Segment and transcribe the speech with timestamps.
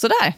[0.00, 0.34] Sådär,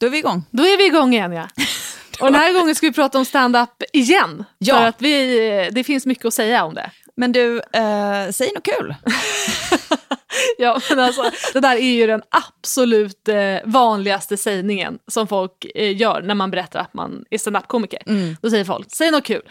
[0.00, 0.44] då är vi igång.
[0.50, 1.48] Då är vi igång igen ja.
[2.20, 4.44] Och den här gången ska vi prata om stand-up igen.
[4.58, 4.76] Ja.
[4.76, 6.90] För att vi, det finns mycket att säga om det.
[7.16, 8.94] Men du, eh, säg något kul.
[10.58, 15.96] Ja, men alltså, det där är ju den absolut eh, vanligaste sägningen som folk eh,
[15.96, 18.02] gör när man berättar att man är stand-up-komiker.
[18.42, 19.42] Då säger folk, säg något kul.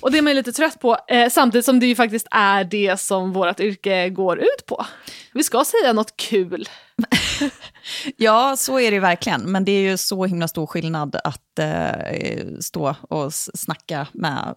[0.00, 2.64] Och det är man ju lite trött på, eh, samtidigt som det ju faktiskt är
[2.64, 4.86] det som vårt yrke går ut på.
[5.32, 6.68] Vi ska säga något kul.
[8.16, 9.40] Ja, så är det verkligen.
[9.40, 14.56] Men det är ju så himla stor skillnad att eh, stå och snacka med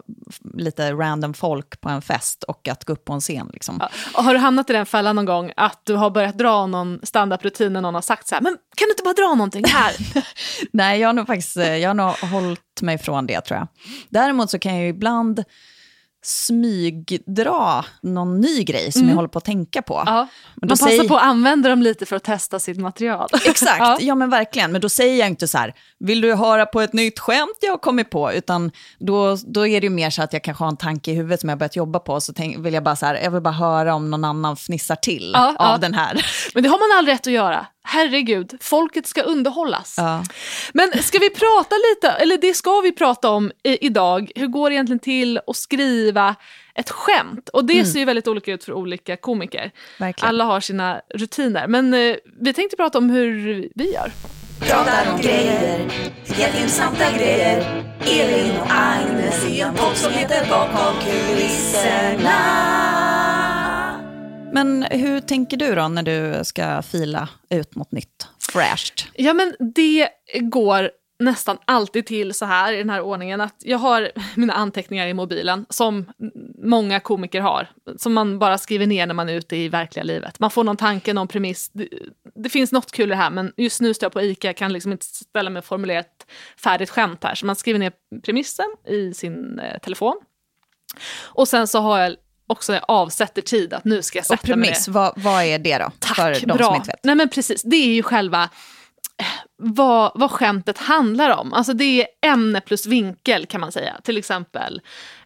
[0.54, 3.50] lite random folk på en fest och att gå upp på en scen.
[3.52, 3.78] Liksom.
[3.80, 3.90] Ja.
[4.22, 7.72] Har du hamnat i den fällan någon gång att du har börjat dra någon stand-up-rutin
[7.72, 9.92] när någon har sagt så här, men kan du inte bara dra någonting här?
[10.72, 13.68] Nej, jag har nog faktiskt eh, jag har nog hållit mig från det tror jag.
[14.08, 15.44] Däremot så kan jag ju ibland
[16.26, 19.94] smygdra någon ny grej som jag håller på att tänka på.
[20.00, 20.14] Mm.
[20.14, 20.28] Ja.
[20.62, 23.28] Man passar säger- på att använda dem lite för att testa sitt material.
[23.46, 23.96] Exakt, Ja.
[24.00, 24.14] ja.
[24.14, 24.72] men verkligen.
[24.72, 27.70] Men då säger jag inte så här, vill du höra på ett nytt skämt jag
[27.70, 28.32] har kommit på?
[28.32, 31.14] Utan då, då är det ju mer så att jag kanske har en tanke i
[31.14, 32.20] huvudet som jag börjat jobba på.
[32.20, 34.96] Så tänk, vill jag bara så här, jag vill bara höra om någon annan fnissar
[34.96, 36.26] till Ja, av den här.
[36.54, 37.66] Men det har man all rätt att göra.
[37.88, 39.94] Herregud, folket ska underhållas.
[39.96, 40.24] Ja.
[40.72, 44.30] Men ska vi prata lite, eller det ska vi prata om i, idag.
[44.34, 46.34] Hur går det egentligen till att skriva
[46.74, 47.48] ett skämt?
[47.48, 49.70] Och det ser ju väldigt olika ut för olika komiker.
[49.98, 50.28] Verkligen.
[50.28, 51.66] Alla har sina rutiner.
[51.66, 54.12] Men eh, vi tänkte prata om hur vi gör.
[54.60, 55.78] Pratar om grejer,
[56.28, 57.84] helt intressanta grejer.
[58.00, 62.95] Elin och Agnes i en podd som heter Bakom kulisserna.
[64.56, 69.08] Men hur tänker du då när du ska fila ut mot nytt, fräscht?
[69.14, 70.08] Ja, men det
[70.40, 75.06] går nästan alltid till så här i den här ordningen att jag har mina anteckningar
[75.06, 76.04] i mobilen som
[76.64, 80.40] många komiker har, som man bara skriver ner när man är ute i verkliga livet.
[80.40, 81.70] Man får någon tanke, någon premiss.
[81.72, 81.88] Det,
[82.34, 84.56] det finns något kul i det här, men just nu står jag på ICA, jag
[84.56, 86.26] kan liksom inte ställa mig och formulera ett
[86.62, 87.34] färdigt skämt här.
[87.34, 90.20] Så man skriver ner premissen i sin eh, telefon.
[91.24, 94.58] Och sen så har jag också, jag avsätter tid att nu ska jag sätta Och
[94.58, 95.90] mig premiss, vad, vad är det då?
[95.98, 96.66] Tack, för de bra.
[96.66, 97.04] som inte vet.
[97.04, 99.26] Nej men precis, det är ju själva eh,
[99.56, 101.52] vad, vad skämtet handlar om.
[101.52, 104.00] Alltså det är ämne plus vinkel kan man säga.
[104.02, 104.80] Till exempel,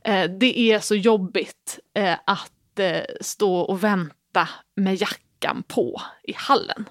[0.04, 6.32] eh, det är så jobbigt eh, att eh, stå och vänta med jackan på i
[6.36, 6.88] hallen.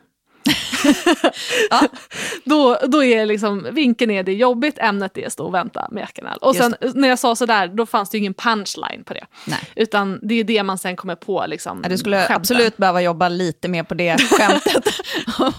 [2.44, 6.08] Då, då är liksom, vinkeln är det är jobbigt, ämnet är stå och vänta med
[6.16, 6.38] hallen.
[6.42, 9.26] Och Just sen när jag sa sådär, då fanns det ju ingen punchline på det.
[9.46, 9.60] Nej.
[9.76, 11.46] Utan det är det man sen kommer på.
[11.48, 12.36] Liksom, Ja, Du skulle skämten.
[12.36, 14.84] absolut behöva jobba lite mer på det skämtet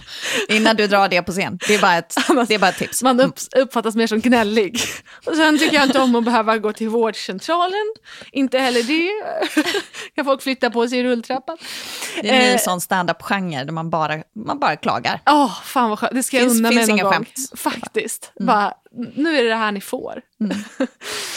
[0.51, 1.59] innan du drar det på scen.
[1.69, 2.15] Det är bara ett,
[2.49, 3.03] det är bara ett tips.
[3.03, 4.81] Man upp, uppfattas mer som gnällig.
[5.27, 7.95] Och sen tycker jag inte om att behöva gå till vårdcentralen.
[8.33, 9.11] Inte heller det.
[10.15, 11.57] kan folk flytta på sig i rulltrappan.
[12.23, 14.15] Det är en ny Eh, sån stand-up-genre där man bara,
[14.47, 15.23] man bara klagar.
[15.27, 16.15] Åh, fan vad skönt.
[16.15, 17.13] Det ska jag Finns- unna mig finns någon inga gång.
[17.13, 17.35] skämt.
[17.57, 18.33] Faktiskt.
[18.41, 18.75] Bara,
[19.15, 20.23] nu är det det här ni får.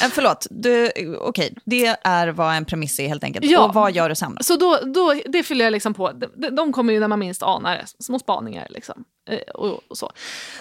[0.03, 0.91] Eh, förlåt, du,
[1.21, 3.45] okej, det är vad en premiss är helt enkelt.
[3.45, 3.65] Ja.
[3.65, 4.37] Och vad gör du sen?
[4.41, 6.11] Så då, då, det fyller jag liksom på.
[6.11, 8.03] De, de kommer ju när man minst anar det.
[8.03, 9.03] Små spaningar liksom.
[9.29, 10.11] Eh, Och, och så.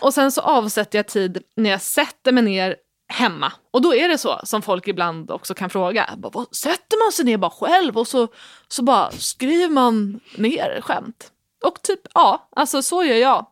[0.01, 2.77] Och sen så avsätter jag tid när jag sätter mig ner
[3.09, 3.53] hemma.
[3.71, 6.11] Och då är det så som folk ibland också kan fråga.
[6.19, 8.29] Bara, vad, sätter man sig ner bara själv och så,
[8.69, 11.31] så bara skriver man ner skämt?
[11.65, 13.47] Och typ, ja, alltså så gör jag.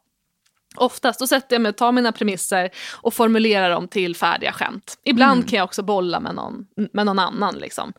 [0.76, 4.98] Oftast då sätter jag mig och tar mina premisser och formulerar dem till färdiga skämt.
[5.04, 7.54] Ibland kan jag också bolla med någon, med någon annan.
[7.54, 7.92] Liksom.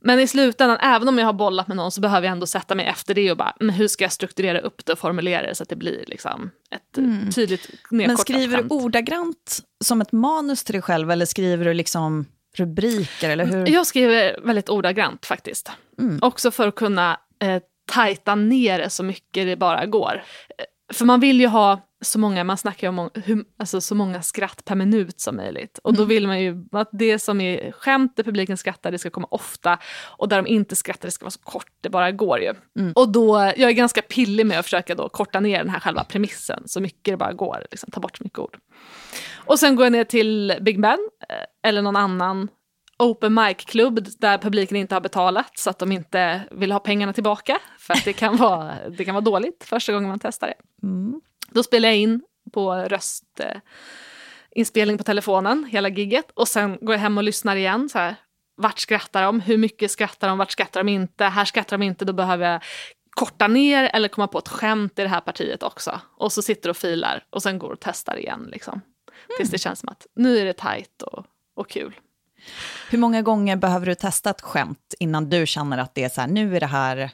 [0.00, 2.74] Men i slutändan, även om jag har bollat med någon så behöver jag ändå sätta
[2.74, 5.54] mig efter det och bara, men hur ska jag strukturera upp det och formulera det
[5.54, 7.04] så att det blir liksom ett eh,
[7.34, 8.72] tydligt nedkortat Men skriver du skämt.
[8.72, 12.26] ordagrant som ett manus till dig själv eller skriver du liksom
[12.56, 13.66] rubriker eller hur?
[13.68, 15.70] Jag skriver väldigt ordagrant faktiskt.
[16.20, 17.62] Också för att kunna eh,
[17.92, 20.22] tajta ner det så mycket det bara går.
[20.58, 23.80] Eh, För man vill ju ha så många, man snackar ju om må- hur, alltså
[23.80, 25.78] så många skratt per minut som möjligt.
[25.82, 29.10] Och då vill man ju att det som är skämt där publiken skrattar, det ska
[29.10, 29.78] komma ofta.
[30.18, 32.54] Och där de inte skrattar, det ska vara så kort det bara går ju.
[32.94, 36.04] Och då, jag är ganska pillig med att försöka då korta ner den här själva
[36.04, 37.66] premissen så mycket det bara går.
[37.70, 38.58] Liksom, ta bort så mycket ord.
[39.34, 42.48] Och sen går jag ner till Big Ben eh, eller någon annan
[42.98, 47.58] open mic-klubb där publiken inte har betalat så att de inte vill ha pengarna tillbaka.
[47.78, 50.86] För att det kan vara, det kan vara dåligt första gången man testar det.
[51.50, 56.30] Då spelar jag in på röstinspelning eh, på telefonen, hela gigget.
[56.34, 57.88] Och sen går jag hem och lyssnar igen.
[57.88, 58.14] Så här,
[58.56, 59.40] vart skrattar de?
[59.40, 60.38] Hur mycket skrattar de?
[60.38, 61.24] Vart skrattar de inte?
[61.24, 62.62] Här skrattar de inte, då behöver jag
[63.10, 66.00] korta ner eller komma på ett skämt i det här partiet också.
[66.16, 68.48] Och så sitter och filar och sen går och testar igen.
[68.52, 68.80] Liksom.
[69.36, 71.94] Tills det känns som att nu är det tajt och, och kul.
[72.90, 76.20] Hur många gånger behöver du testa ett skämt innan du känner att det är så
[76.20, 77.10] här, nu är det här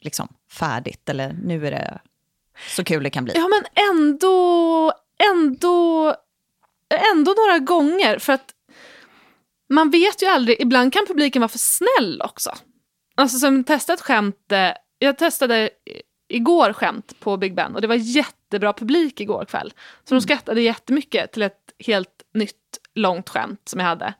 [0.00, 1.98] liksom färdigt eller nu är det
[2.68, 3.34] så kul det kan bli?
[3.36, 6.14] Ja men ändå ändå,
[7.12, 8.18] ändå, några gånger.
[8.18, 8.54] För att
[9.68, 12.50] man vet ju aldrig, ibland kan publiken vara för snäll också.
[13.14, 15.70] Alltså som testat skämt, eh, jag testade
[16.28, 19.72] igår skämt på Big Ben och det var jättebra publik igår kväll.
[20.04, 22.54] Så de skrattade jättemycket till ett helt nytt
[22.94, 24.14] långt skämt som jag hade.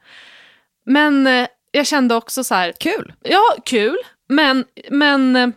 [0.85, 2.73] Men eh, jag kände också så här...
[2.73, 3.13] Kul!
[3.23, 3.99] Ja, kul.
[4.29, 5.49] Men, men eh,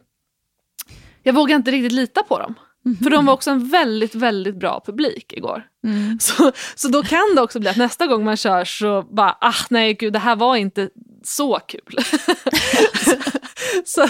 [1.24, 2.56] jag vågar inte riktigt lita på dem.
[2.86, 3.04] Mm -hmm.
[3.04, 5.63] För de var också en väldigt, väldigt bra publik igår.
[5.83, 6.19] Mm.
[6.19, 9.66] Så, så då kan det också bli att nästa gång man kör så bara, ah
[9.69, 10.89] nej gud det här var inte
[11.24, 11.98] så kul.
[13.86, 14.02] så,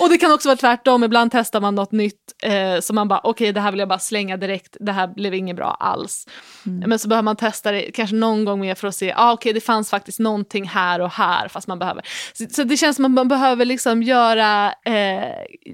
[0.00, 3.18] och det kan också vara tvärtom, ibland testar man något nytt eh, så man bara
[3.18, 6.26] okej okay, det här vill jag bara slänga direkt, det här blev inget bra alls.
[6.66, 6.88] Mm.
[6.88, 9.34] Men så behöver man testa det kanske någon gång mer för att se, ah, okej
[9.34, 12.04] okay, det fanns faktiskt någonting här och här fast man behöver.
[12.32, 15.32] Så, så det känns som att man behöver liksom göra, eh,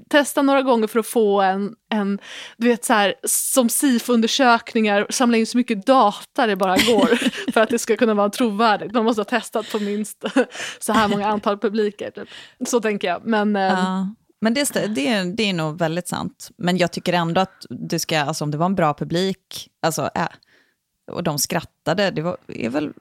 [0.09, 2.19] testa några gånger för att få en, en
[2.57, 7.15] du vet så här, som SIFO-undersökningar, samla in så mycket data det bara går
[7.51, 8.93] för att det ska kunna vara trovärdigt.
[8.93, 10.23] Man måste ha testat på minst
[10.79, 12.11] så här många antal publiker.
[12.11, 12.29] Typ.
[12.67, 13.25] Så tänker jag.
[13.29, 14.15] Men, eh, ja.
[14.41, 16.51] Men det, det, är, det är nog väldigt sant.
[16.57, 20.09] Men jag tycker ändå att du ska, alltså om det var en bra publik, alltså,
[20.15, 20.27] äh,
[21.11, 22.93] och de skrattade, det var, är väl,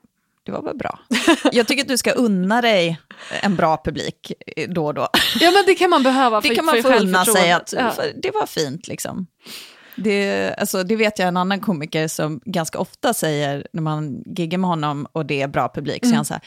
[0.42, 0.98] det var väl bra.
[1.52, 3.00] Jag tycker att du ska unna dig
[3.42, 4.32] en bra publik
[4.68, 5.08] då och då.
[5.40, 7.92] Ja men det kan man behöva för Det kan man få unna sig att ja.
[8.22, 9.26] det var fint liksom.
[9.98, 14.58] Det, alltså, det vet jag en annan komiker som ganska ofta säger när man giggar
[14.58, 16.10] med honom och det är bra publik, mm.
[16.10, 16.42] så är han så här,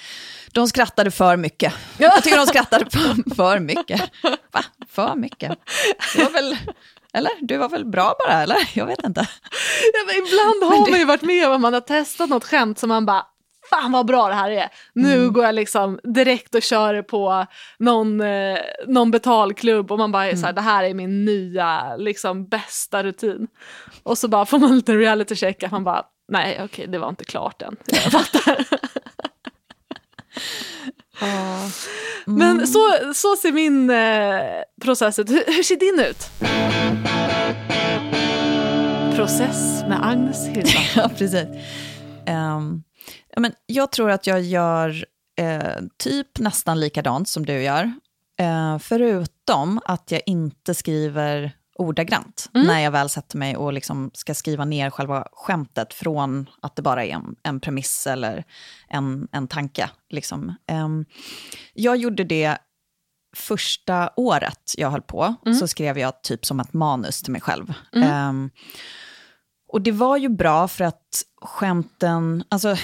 [0.51, 1.73] de skrattade för mycket.
[1.97, 4.01] Jag tycker de skrattade för, för mycket.
[4.51, 4.63] Va?
[4.89, 5.51] För mycket?
[6.15, 6.57] Det var väl,
[7.13, 7.31] eller?
[7.41, 8.57] Du var väl bra bara, eller?
[8.73, 9.27] Jag vet inte.
[9.93, 10.91] Ja, ibland har det...
[10.91, 13.25] man ju varit med om att man har testat något skämt som man bara,
[13.71, 14.69] fan vad bra det här är.
[14.93, 15.33] Nu mm.
[15.33, 17.45] går jag liksom direkt och kör på
[17.79, 18.57] någon, eh,
[18.87, 20.39] någon betalklubb och man bara är mm.
[20.39, 23.47] så här, det här är min nya liksom bästa rutin.
[24.03, 26.85] Och så bara får man en liten reality check att man bara, nej okej okay,
[26.85, 27.75] det var inte klart än.
[27.85, 28.65] Jag fattar.
[32.27, 32.39] Mm.
[32.39, 35.29] Men så, så ser min eh, process ut.
[35.29, 36.29] Hur, hur ser din ut?
[39.15, 40.83] Process med Agnes Hirschman.
[41.03, 41.47] ja, precis.
[42.27, 42.83] Um,
[43.33, 45.05] Ja, men jag tror att jag gör
[45.37, 47.93] eh, typ nästan likadant som du gör.
[48.39, 52.67] Eh, förutom att jag inte skriver ordagrant mm.
[52.67, 56.81] när jag väl sätter mig och liksom ska skriva ner själva skämtet från att det
[56.81, 58.43] bara är en, en premiss eller
[58.87, 59.89] en, en tanke.
[60.09, 60.55] Liksom.
[60.67, 60.87] Eh,
[61.73, 62.57] jag gjorde det
[63.35, 65.57] första året jag höll på, mm.
[65.57, 67.73] så skrev jag typ som ett manus till mig själv.
[67.95, 68.45] Mm.
[68.45, 68.51] Eh,
[69.67, 72.75] och det var ju bra för att skämten, alltså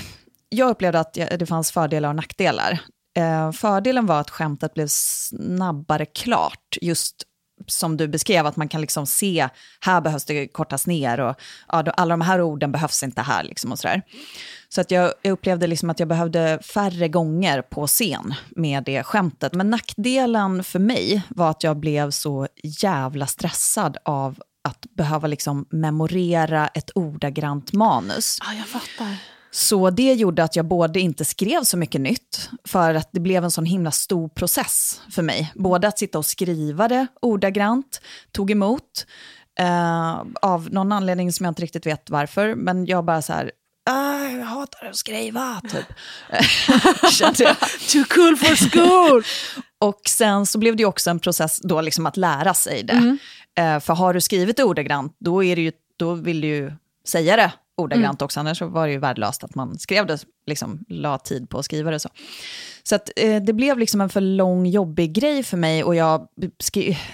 [0.50, 2.80] jag upplevde att det fanns fördelar och nackdelar.
[3.18, 7.24] Eh, fördelen var att skämtet blev snabbare klart, just
[7.68, 9.50] som du beskrev, att man kan liksom se,
[9.82, 11.36] här behövs det kortas ner och
[11.68, 13.44] ja, alla de här orden behövs inte här.
[13.44, 14.02] Liksom och sådär.
[14.70, 19.04] Så att jag, jag upplevde liksom att jag behövde färre gånger på scen med det
[19.04, 19.54] skämtet.
[19.54, 25.66] Men nackdelen för mig var att jag blev så jävla stressad av att behöva liksom
[25.70, 28.38] memorera ett ordagrant manus.
[28.42, 29.37] Ja, jag fattar.
[29.52, 33.44] Så det gjorde att jag både inte skrev så mycket nytt, för att det blev
[33.44, 35.52] en sån himla stor process för mig.
[35.56, 38.02] Både att sitta och skriva det ordagrant,
[38.32, 39.06] tog emot,
[39.60, 43.52] eh, av någon anledning som jag inte riktigt vet varför, men jag bara så här,
[43.90, 45.88] ah, jag hatar att skriva, typ.
[47.92, 49.24] Too cool for school!
[49.80, 52.94] och sen så blev det också en process då liksom att lära sig det.
[52.94, 53.18] Mm.
[53.58, 56.72] Eh, för har du skrivit ordagrant, då, är det ju, då vill du ju
[57.06, 58.26] säga det ordagrant mm.
[58.26, 61.66] också, annars var det ju värdelöst att man skrev det, liksom la tid på att
[61.66, 62.10] skriva det så.
[62.84, 66.28] Så att, eh, det blev liksom en för lång, jobbig grej för mig och jag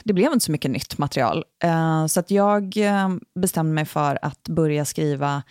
[0.03, 1.43] det blev inte så mycket nytt material.
[1.63, 5.43] Eh, så att jag eh, bestämde mig för att börja skriva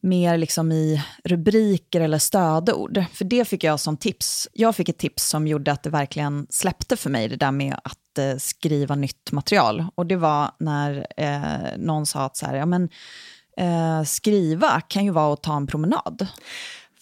[0.00, 3.04] mer liksom i rubriker eller stödord.
[3.12, 4.48] För det fick jag som tips.
[4.52, 7.76] Jag fick ett tips som gjorde att det verkligen släppte för mig, det där med
[7.84, 9.86] att eh, skriva nytt material.
[9.94, 12.88] Och det var när eh, någon sa att så här, ja men
[13.58, 16.26] eh, skriva kan ju vara att ta en promenad.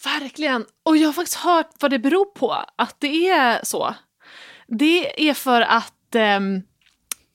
[0.03, 0.65] Verkligen.
[0.85, 3.95] Och jag har faktiskt hört vad det beror på att det är så.
[4.67, 6.39] Det är för att eh,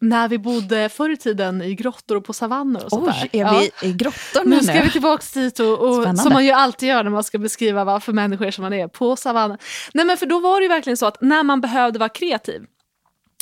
[0.01, 3.41] när vi bodde förr i tiden i grottor och på savanner och sånt Oj, där.
[3.41, 3.89] är vi ja.
[3.89, 4.57] i grottorna nu?
[4.57, 7.39] Nu ska vi tillbaka dit och, och som man ju alltid gör när man ska
[7.39, 9.59] beskriva vad för människor som man är på savannen.
[9.95, 12.63] Nej men för då var det ju verkligen så att när man behövde vara kreativ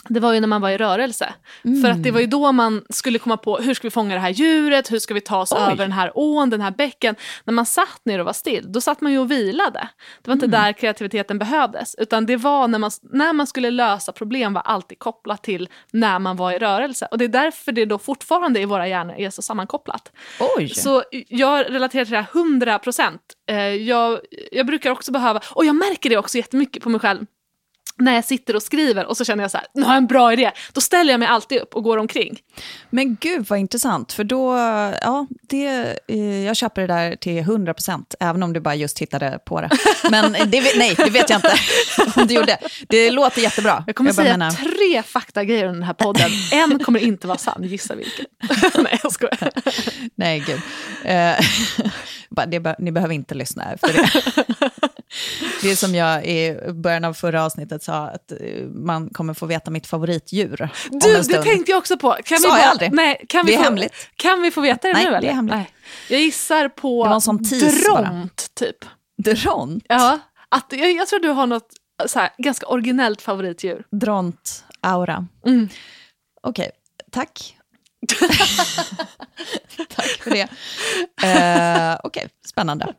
[0.09, 1.35] det var ju när man var i rörelse.
[1.83, 4.21] För att det var ju då man skulle komma på hur ska vi fånga det
[4.21, 5.59] här djuret, hur ska vi ta oss Oj.
[5.61, 7.14] över den här ån, den här bäcken.
[7.45, 9.88] När man satt ner och var still, då satt man ju och vilade.
[10.23, 11.95] Det var inte där kreativiteten behövdes.
[11.95, 16.19] Utan det var när man, när man skulle lösa problem var alltid kopplat till när
[16.19, 17.09] man var i rörelse.
[17.11, 20.12] Och det är därför det då fortfarande i våra hjärnor är så sammankopplat.
[20.57, 20.69] Oj!
[20.69, 23.23] Så jag relaterar till det här 100 procent.
[23.80, 24.21] Jag,
[24.52, 27.26] jag brukar också behöva, och jag märker det också jättemycket på mig själv,
[28.00, 30.07] när jag sitter och skriver och så känner jag så här, nu har jag en
[30.07, 30.50] bra idé.
[30.73, 32.38] Då ställer jag mig alltid upp och går omkring.
[32.90, 34.57] Men gud vad intressant, för då,
[35.02, 35.66] ja, det,
[36.09, 39.61] eh, jag köper det där till 100 procent, även om du bara just hittade på
[39.61, 39.71] det.
[40.11, 41.54] Men det, nej, det vet jag inte
[42.21, 42.59] om du gjorde.
[42.88, 43.85] Det låter jättebara.
[43.87, 46.30] Jag kommer bara säga menar- tre faktagrejer under den här podden.
[46.52, 48.25] En kommer inte vara sann, gissa vilken.
[48.83, 49.50] Nej, jag skojar.
[50.14, 50.61] Nej, gud.
[51.04, 51.35] Eh,
[52.30, 54.11] bara, det, be- ni behöver inte lyssna efter det.
[55.62, 59.47] Det är som jag i början av förra avsnittet sa, att eh, man kommer få
[59.47, 62.17] veta mitt favoritdjur Du, det tänkte jag också på.
[62.25, 62.93] Kan Sa jag bara- aldrig.
[62.93, 64.09] Nej, kan vi Det är få, hemligt.
[64.17, 65.67] Kan vi få veta det Nej, nu det är hemligt.
[66.09, 68.76] Jag gissar på Det var sån dront, typ.
[69.17, 69.85] Dront.
[69.88, 71.69] Ja, att, jag, jag tror du har något
[72.07, 73.85] så här, ganska originellt favoritdjur.
[73.90, 75.26] Dront-aura.
[75.47, 75.69] Mm.
[76.43, 76.71] Okej,
[77.11, 77.57] tack.
[79.88, 80.49] tack för det.
[81.23, 82.95] Eh, Okej, spännande.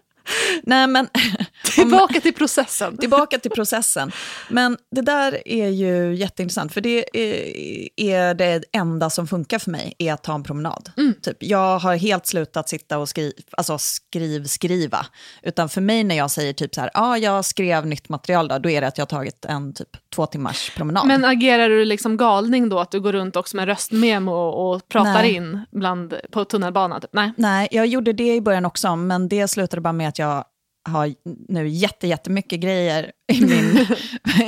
[0.63, 1.09] Nej, men
[1.75, 2.97] Tillbaka till processen.
[2.97, 4.11] tillbaka till processen.
[4.49, 9.71] Men det där är ju jätteintressant, för det är, är det enda som funkar för
[9.71, 10.91] mig, är att ta en promenad.
[11.21, 15.05] Typ, jag har helt slutat sitta och skri, alltså skriv, skriva.
[15.43, 18.57] Utan för mig när jag säger typ så här, ah, jag skrev nytt material då,
[18.57, 21.07] då är det att jag har tagit en typ två timmars promenad.
[21.07, 22.79] Men agerar du liksom galning då?
[22.79, 25.35] Att du går runt också med röstmemo och, och pratar Nej.
[25.35, 27.01] in bland, på tunnelbanan?
[27.01, 27.09] Typ?
[27.13, 27.31] Nej.
[27.37, 30.45] Nej, jag gjorde det i början också, men det slutade bara med att jag
[30.89, 31.13] har
[31.47, 33.87] nu jätte, jättemycket grejer i min,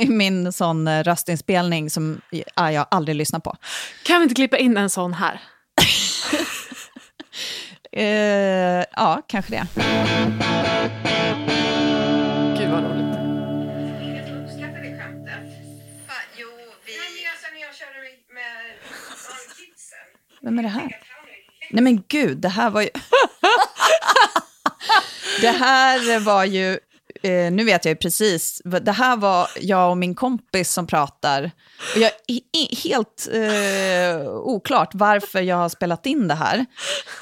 [0.00, 2.20] i min sån röstinspelning som
[2.56, 3.56] ja, jag aldrig lyssnar på.
[4.06, 5.40] Kan vi inte klippa in en sån här?
[7.96, 9.66] Eh, ja, kanske det.
[20.44, 20.96] Vem är det här?
[21.70, 22.88] Nej men gud, det här var ju...
[25.40, 26.78] det här var ju...
[27.22, 28.62] Eh, nu vet jag ju precis.
[28.64, 31.50] Det här var jag och min kompis som pratar.
[31.94, 36.66] Och jag är helt eh, oklart varför jag har spelat in det här.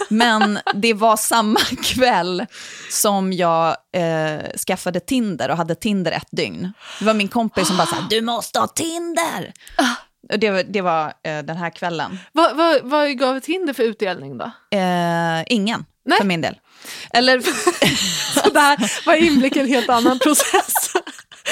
[0.08, 2.46] Men det var samma kväll
[2.90, 6.72] som jag eh, skaffade Tinder och hade Tinder ett dygn.
[6.98, 9.52] Det var min kompis som bara sa, du måste ha Tinder.
[10.38, 12.18] Det, var- det var eh, den här kvällen.
[12.32, 14.44] Vad, vad, vad gav Tinder för utdelning då?
[14.78, 16.18] Eh, ingen, Nej.
[16.18, 16.58] för min del.
[17.10, 17.40] Eller,
[18.42, 20.74] Så det här var inblick i en helt annan process.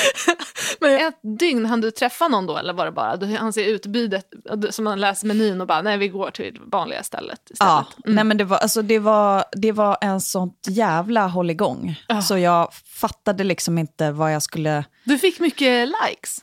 [0.80, 3.64] Men ett dygn, hann du träffa någon då eller var det bara, du han ser
[3.64, 4.24] utbudet
[4.70, 7.58] som man läser menyn och bara, nej vi går till vanliga stället istället.
[7.72, 12.00] ja, nej men det var, alltså det var, det var en sånt jävla hålligång.
[12.28, 14.84] Så jag fattade liksom inte vad jag skulle...
[15.04, 16.38] Du fick mycket likes.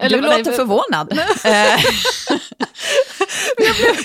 [0.00, 1.18] Du nej, låter förvånad.
[1.44, 1.80] Eh,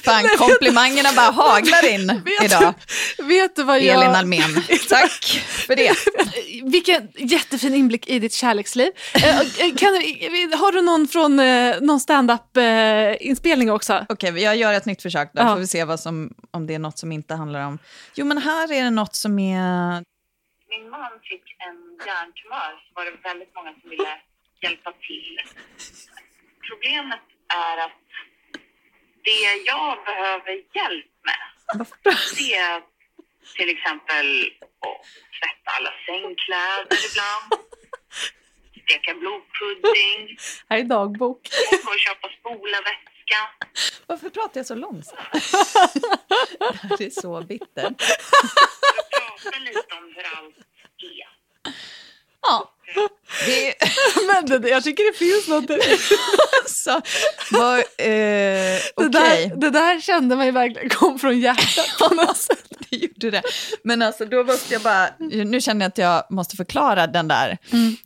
[0.04, 2.74] Fan, komplimangerna bara haglar in Vet, idag.
[3.18, 3.96] vet du vad jag...
[4.04, 4.54] Elin Almen,
[4.90, 5.24] tack
[5.68, 5.94] för det.
[6.72, 8.92] Vilken jättefin inblick i ditt kärleksliv.
[9.14, 9.38] Eh,
[9.76, 14.06] kan, du- har du någon från eh, någon stand-up-inspelning också?
[14.10, 15.32] Okej, jag gör ett nytt försök.
[15.34, 15.54] Då Ja.
[15.54, 17.80] får vi se vad som, om det är något som inte handlar om...
[18.16, 20.04] Jo, men här är det något som är...
[20.70, 24.10] min man fick en hjärntumör så var det väldigt många som ville
[24.62, 25.38] hjälpa till.
[26.70, 27.20] Problemet
[27.54, 27.92] är att
[29.24, 31.86] det jag behöver hjälp med,
[32.38, 32.82] det är
[33.58, 35.06] till exempel att
[35.40, 37.66] tvätta alla sängkläder ibland,
[38.84, 40.38] steka blodpudding,
[40.70, 41.40] Här är dagbok.
[41.88, 43.40] och köpa spolarvätska.
[44.06, 45.20] Varför pratar jag så långsamt?
[46.98, 47.98] det är så bittert.
[49.12, 50.58] Prata lite om hur allt
[50.98, 51.28] är.
[52.42, 52.74] Ja.
[53.46, 53.74] Det,
[54.50, 55.68] Men det, jag tycker det finns något.
[55.68, 55.98] Det,
[56.68, 57.02] så,
[57.52, 62.16] var, eh, det, Okej, där, det där kände man ju verkligen kom från hjärtat på
[62.16, 62.64] något sätt.
[62.90, 63.42] det gjorde det.
[63.84, 65.10] Men alltså, då måste jag bara...
[65.20, 67.58] Nu känner jag att jag måste förklara den där.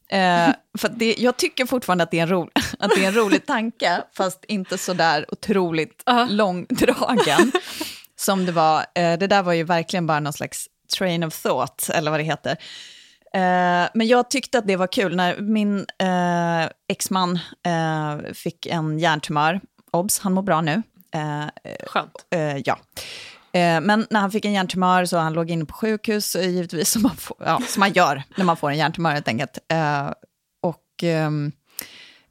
[0.10, 3.13] Eh, för det, jag tycker fortfarande att det, är en ro, att det är en
[3.15, 6.27] rolig tanke, fast inte så där otroligt Ja.
[6.29, 7.51] långdragen
[8.20, 8.79] som det var.
[8.79, 10.65] Eh, det där var ju verkligen bara någon slags
[10.98, 12.58] train of thought, eller vad det heter.
[13.36, 19.00] Eh, men jag tyckte att det var kul när min eh, exman eh, fick en
[19.00, 19.62] hjärntumör.
[19.92, 20.84] Obs, han mår bra nu.
[21.12, 21.46] Eh,
[21.88, 22.25] Skönt.
[22.30, 22.77] Eh, ja.
[23.82, 27.15] Men när han fick en hjärntumör så han låg inne på sjukhus, givetvis som man,
[27.15, 29.58] får, ja, som man gör när man får en hjärntumör helt enkelt.
[30.62, 31.51] Och ehm,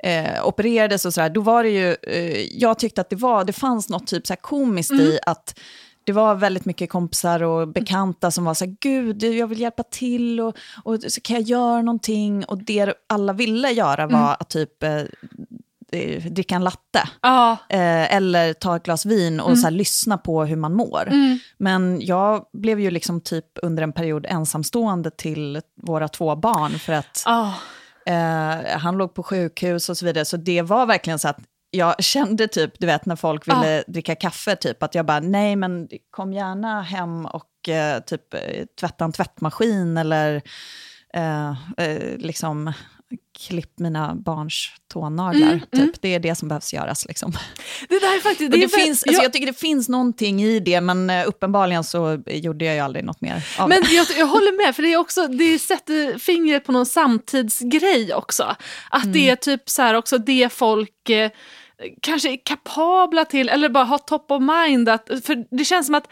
[0.05, 3.53] eh, opererades och sådär, då var det ju, eh, jag tyckte att det var, det
[3.53, 5.59] fanns något typ så här komiskt i att
[6.05, 9.83] det var väldigt mycket kompisar och bekanta som var så här, gud, jag vill hjälpa
[9.83, 12.45] till och, och så kan jag göra någonting.
[12.45, 15.03] Och det alla ville göra var att typ eh,
[15.93, 17.09] eh, dricka en latte.
[17.69, 21.09] Eh, eller ta ett glas vin och så här, lyssna på hur man mår.
[21.59, 26.93] Men jag blev ju liksom typ under en period ensamstående till våra två barn för
[26.93, 27.55] att ja.
[28.07, 30.25] eh, han låg på sjukhus och så vidare.
[30.25, 31.39] Så det var verkligen så att
[31.75, 35.57] jag kände typ, du vet när folk ville dricka kaffe, typ att jag bara, nej
[35.57, 38.41] men kom gärna hem och eh, typ eh,
[38.81, 40.43] tvätta en tvättmaskin eller
[41.15, 42.73] eh, eh, liksom
[43.39, 45.61] klipp mina barns tånaglar.
[45.73, 46.03] typ.
[46.03, 47.07] Det är det som behövs göras.
[47.07, 47.33] Liksom.
[47.89, 48.53] Det där är faktiskt...
[48.53, 49.23] Det väl- finns, alltså, ja.
[49.23, 53.05] Jag tycker det finns någonting i det, men eh, uppenbarligen så gjorde jag ju aldrig
[53.05, 53.93] något mer av Men det.
[53.93, 58.57] jag, jag håller med, för det, är också, det sätter fingret på någon samtidsgrej också.
[58.91, 61.31] Att det är typ så här också det folk eh,
[62.03, 64.89] kanske är kapabla till, eller bara har top of mind.
[64.89, 66.09] Att, för det känns som att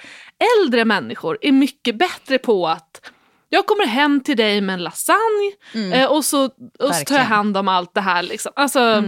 [0.59, 3.11] äldre människor är mycket bättre på att
[3.49, 5.53] jag kommer hem till dig med en lasagne
[5.95, 6.45] eh, och, så,
[6.79, 8.23] och så tar jag hand om allt det här.
[8.23, 8.53] Liksom.
[8.57, 9.03] Alltså,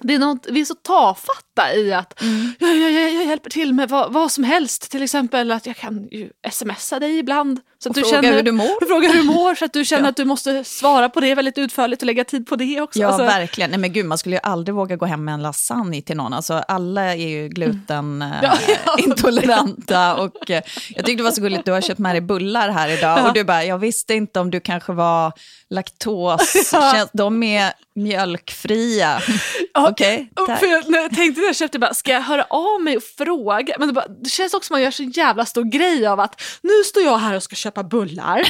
[0.00, 2.22] det är något, vi är så tafatta i att
[2.58, 4.90] jag, jag, jag, jag hjälper till med vad, vad som helst.
[4.90, 7.60] Till exempel att jag kan ju smsa dig ibland.
[7.82, 8.86] Så att Och fråga hur du mår.
[8.88, 11.58] Fråga hur du mår så att du känner att du måste svara på det väldigt
[11.58, 12.98] utförligt och lägga tid på det också.
[12.98, 13.70] Ja, Alltså, verkligen.
[13.70, 16.32] Nej, men gud, man skulle ju aldrig våga gå hem med en lasagne till någon.
[16.32, 18.40] Alltså, alla är ju glutenintoleranta.
[18.68, 18.96] Ja, ja.
[18.98, 22.68] intoleranta och, eh, jag tyckte det var så gulligt, du har köpt med dig bullar
[22.68, 23.26] här idag.
[23.26, 25.32] Och du bara, jag visste inte om du kanske var
[25.70, 26.52] laktos.
[26.92, 29.20] Känns- De är mjölkfria.
[29.78, 30.58] Okej, Och tack.
[30.58, 33.74] för jag, tänkte jag köpte, bara, ska jag höra av mig och fråga?
[33.78, 36.42] Men det, bara, det känns också som man gör så jävla stor grej av att
[36.62, 38.42] nu står jag här och ska köpa bullar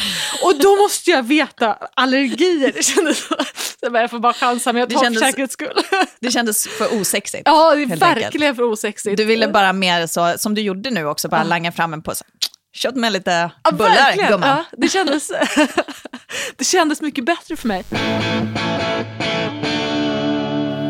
[0.44, 2.72] och då måste jag veta allergier.
[2.74, 3.90] Det kändes så.
[3.90, 5.78] Bara, jag får bara chansa, men jag Det tar kändes- för säkerhets skull.
[6.20, 7.42] Det kändes för osexigt.
[7.44, 8.56] Ja, det är verkligen enkelt.
[8.56, 9.16] för osexigt.
[9.16, 12.24] Du ville bara mer så, som du gjorde nu också, bara langa fram en påse.
[12.72, 14.30] Kött med lite Ja, bullar, verkligen.
[14.30, 14.48] gumman.
[14.48, 15.28] Ja, det, kändes,
[16.56, 17.84] det kändes mycket bättre för mig.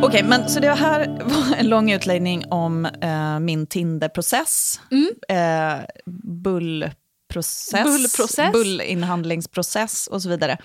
[0.02, 4.80] Okej, men så det här var en lång utläggning om eh, min Tinder-process.
[5.28, 5.74] Eh,
[6.42, 7.84] bullprocess.
[7.84, 8.52] Bullprocess.
[8.52, 10.58] Bullinhandlingsprocess och så vidare.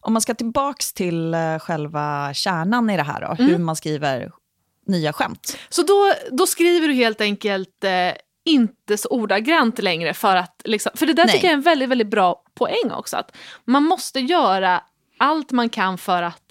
[0.00, 4.32] Om man ska tillbaks till eh, själva kärnan i det här då, hur man skriver
[4.86, 5.58] nya skämt.
[5.68, 7.90] Så då, då skriver du helt enkelt eh,
[8.44, 11.34] inte så ordagrant längre för att, liksom, för det där Nej.
[11.34, 13.16] tycker jag är en väldigt, väldigt bra poäng också.
[13.16, 14.82] Att man måste göra
[15.18, 16.47] allt man kan för att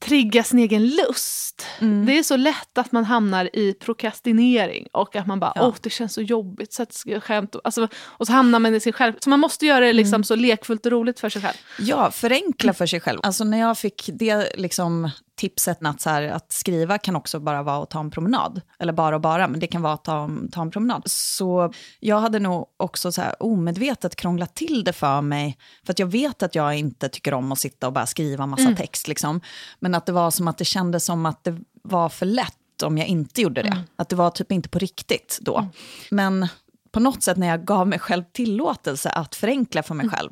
[0.00, 1.66] trigga sin egen lust.
[1.80, 2.06] Mm.
[2.06, 5.66] Det är så lätt att man hamnar i prokrastinering och att man bara, Ja.
[5.66, 7.56] åh det känns så jobbigt så att skriva skämt.
[7.64, 9.12] Alltså, och så hamnar man i sin själv...
[9.20, 10.24] Så man måste göra det liksom Mm.
[10.24, 11.56] så lekfullt och roligt för sig själv.
[11.78, 13.20] Ja, förenkla för sig själv.
[13.22, 15.10] Alltså när jag fick det liksom,
[15.40, 18.60] tipset att, så här, att skriva kan också bara vara att ta en promenad.
[18.78, 21.02] Eller bara och bara, men det kan vara att ta, ta en promenad.
[21.06, 25.58] Så jag hade nog också så här, omedvetet krånglat till det för mig.
[25.84, 28.74] För att jag vet att jag inte tycker om att sitta och bara skriva massa
[28.76, 29.08] text.
[29.08, 29.40] Liksom.
[29.78, 32.98] Men att det var som att det kändes som att det var för lätt om
[32.98, 33.84] jag inte gjorde det.
[33.96, 35.68] Att det var typ inte på riktigt då.
[36.10, 36.48] Men
[36.92, 40.30] på något sätt när jag gav mig själv tillåtelse att förenkla för mig själv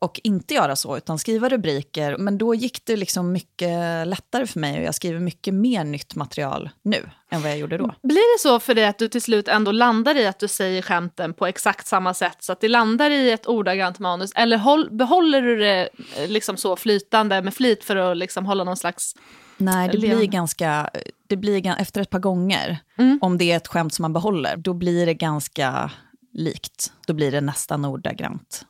[0.00, 4.60] och inte göra så, utan skriva rubriker, men då gick det liksom mycket lättare för
[4.60, 7.94] mig och jag skriver mycket mer nytt material nu än vad jag gjorde då.
[8.02, 10.82] Blir det så för dig att du till slut ändå landar i att du säger
[10.82, 14.32] skämten på exakt samma sätt så att det landar i ett ordagrant manus?
[14.34, 18.64] Eller håll, behåller du det eh, liksom så flytande med flit för att liksom hålla
[18.64, 19.14] någon slags...
[19.60, 20.90] Nej, det blir ganska,
[21.28, 22.78] det blir efter ett par gånger,
[23.20, 25.90] om det är ett skämt som man behåller, då blir det ganska
[26.32, 26.92] likt.
[27.06, 28.64] Då blir det nästan ordagrant.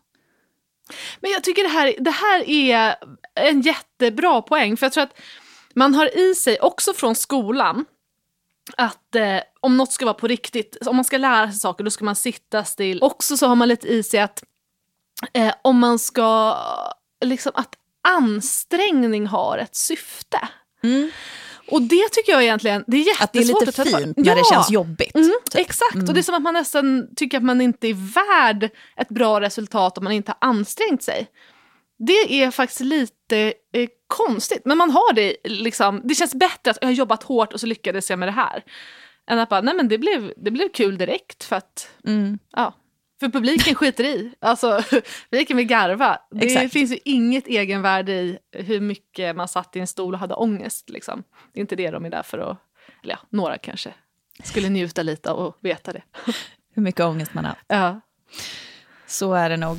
[1.20, 2.96] Men jag tycker det här, det här är
[3.34, 5.18] en jättebra poäng för jag tror att
[5.74, 7.84] man har i sig, också från skolan,
[8.76, 11.90] att eh, om något ska vara på riktigt, om man ska lära sig saker då
[11.90, 13.02] ska man sitta still.
[13.02, 14.44] Också så har man lite i sig att
[15.32, 16.56] eh, om man ska,
[17.24, 17.74] liksom att
[18.08, 20.48] ansträngning har ett syfte.
[21.72, 24.34] Och det tycker jag egentligen, det är jättesvårt Att det är lite ta fint när
[24.34, 24.54] det Ja.
[24.54, 25.14] känns jobbigt.
[25.14, 25.60] Mm, typ.
[25.60, 29.08] Exakt, och det är som att man nästan tycker att man inte är värd ett
[29.08, 31.26] bra resultat om man inte har ansträngt sig.
[32.06, 33.38] Det är faktiskt lite
[33.74, 37.52] eh, konstigt, men man har det liksom, det känns bättre att jag har jobbat hårt
[37.52, 38.64] och så lyckades jag med det här.
[39.30, 42.38] Än att bara, nej men det blev, det blev kul direkt för att, Mm.
[42.56, 42.74] ja.
[43.20, 44.34] För publiken skiter i.
[44.40, 44.82] Alltså,
[45.30, 46.18] publiken vill garva.
[46.30, 46.72] Det Exakt.
[46.72, 50.90] finns ju inget egenvärde i hur mycket man satt i en stol och hade ångest.
[50.90, 51.22] Liksom.
[51.52, 52.58] Det är inte det de är där för att...
[53.02, 53.94] Eller ja, några kanske
[54.44, 56.02] skulle njuta lite och veta det.
[56.74, 57.56] Hur mycket ångest man har.
[57.66, 58.00] Ja.
[59.06, 59.78] Så är det nog.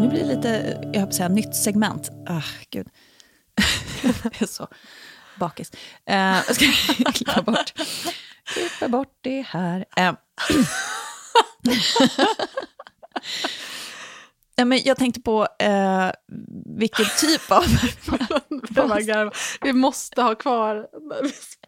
[0.00, 2.10] nu blir det lite, jag höll på att säga nytt segment.
[2.26, 2.88] Ah, gud.
[4.22, 4.68] jag är så
[5.36, 5.70] bakis.
[6.10, 6.64] Uh, jag ska
[7.12, 7.72] klippa bort,
[8.44, 9.84] klippa bort det här.
[10.00, 10.12] Uh.
[14.58, 16.10] Ja, men jag tänkte på eh,
[16.78, 17.64] vilken typ av...
[19.06, 19.34] Jag.
[19.60, 20.88] Vi måste ha kvar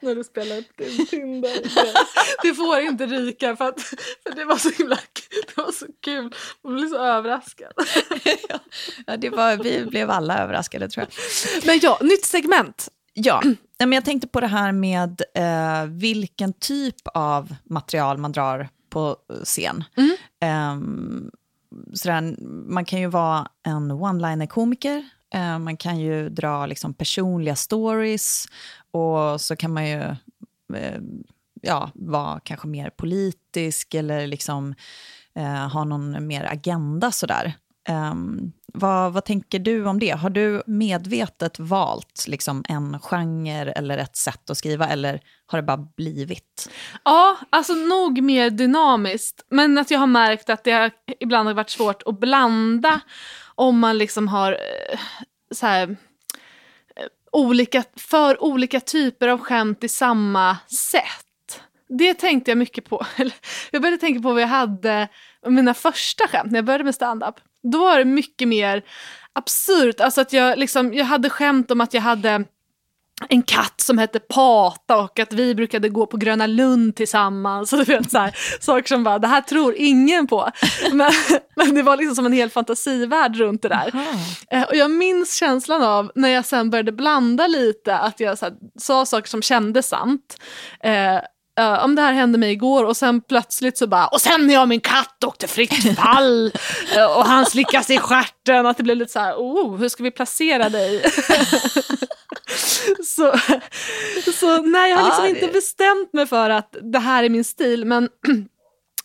[0.01, 1.61] när, du spelar upp din Tinder.
[2.43, 4.99] Det, får inte ryka för, att, för det var så himla
[5.47, 6.35] det var så kul.
[6.65, 7.73] Man blir så överraskad.
[9.07, 11.65] ja, det var, vi blev alla överraskade tror jag.
[11.67, 12.89] Men ja, nytt segment.
[13.25, 13.43] Ja,
[13.79, 19.17] men jag tänkte på det här med eh, vilken typ av material man drar på
[19.45, 19.85] scen.
[19.97, 20.73] Mm.
[20.73, 21.31] Um,
[21.95, 22.37] sådär,
[22.73, 25.05] man kan ju vara en one-liner-komiker,
[25.35, 28.47] eh, man kan ju dra liksom, personliga stories
[28.91, 30.03] och så kan man ju
[30.75, 31.01] eh,
[31.63, 34.75] ja, vara kanske mer politisk eller liksom,
[35.35, 37.55] eh, ha någon mer agenda sådär.
[37.89, 40.11] Um, vad, vad tänker du om det?
[40.11, 45.63] Har du medvetet valt liksom, en genre eller ett sätt att skriva eller har det
[45.63, 46.71] bara blivit?
[47.05, 49.47] Ja, alltså nog mer dynamiskt.
[49.51, 53.01] Men att jag har märkt att det har ibland har varit svårt att blanda
[53.55, 54.99] om man liksom har eh,
[55.55, 60.57] så här, eh, olika, för olika typer av skämt i samma
[60.91, 61.63] sätt.
[61.89, 63.07] Det tänkte jag mycket på.
[63.71, 65.09] Jag började tänka på vad jag hade
[65.47, 67.35] mina första skämt när jag började med stand-up.
[67.63, 68.83] Då var det mycket mer
[69.33, 70.01] absurt.
[70.01, 72.45] Alltså att jag, liksom, jag hade skämt om att jag hade
[73.29, 77.73] en katt som hette Pata och att vi brukade gå på Gröna Lund tillsammans.
[77.73, 80.51] Och du vet, så här, saker som bara, det här tror ingen på.
[80.93, 81.13] Men,
[81.57, 83.93] men det var liksom som en hel fantasivärld runt det där.
[84.51, 88.53] Eh, och jag minns känslan av när jag sen började blanda lite, att jag här,
[88.79, 90.37] sa saker som kändes sant.
[90.85, 91.21] Eh,
[91.59, 94.55] Uh, om det här hände mig igår och sen plötsligt så bara, och sen när
[94.55, 96.53] jag och min katt åkte fritt fall
[96.97, 100.03] uh, och han slickas i stjärten, att det blev lite så här, oh, hur ska
[100.03, 101.03] vi placera dig?
[103.05, 103.35] så,
[104.35, 107.45] så nej, jag har liksom inte det- bestämt mig för att det här är min
[107.45, 108.09] stil, men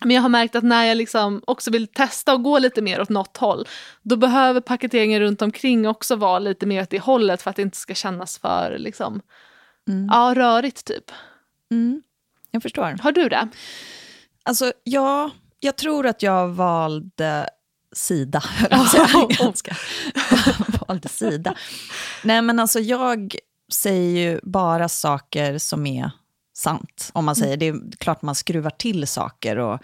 [0.05, 3.01] men jag har märkt att när jag liksom också vill testa och gå lite mer
[3.01, 3.67] åt något håll,
[4.01, 7.61] då behöver paketeringen runt omkring också vara lite mer åt det hållet för att det
[7.61, 9.21] inte ska kännas för liksom,
[10.11, 11.11] ja, rörigt typ.
[11.71, 12.01] Mm,
[12.53, 12.97] jag förstår.
[13.01, 13.47] Har du det?
[14.43, 17.47] Alltså, ja, jag tror att jag valde
[17.95, 19.27] sida, höll jag säga.
[19.39, 19.75] Ganska.
[20.87, 21.55] valde sida.
[22.23, 23.35] Nej, men alltså jag
[23.73, 26.11] säger ju bara saker som är
[26.53, 27.57] sant, om man säger.
[27.57, 29.79] Det är klart man skruvar till saker och,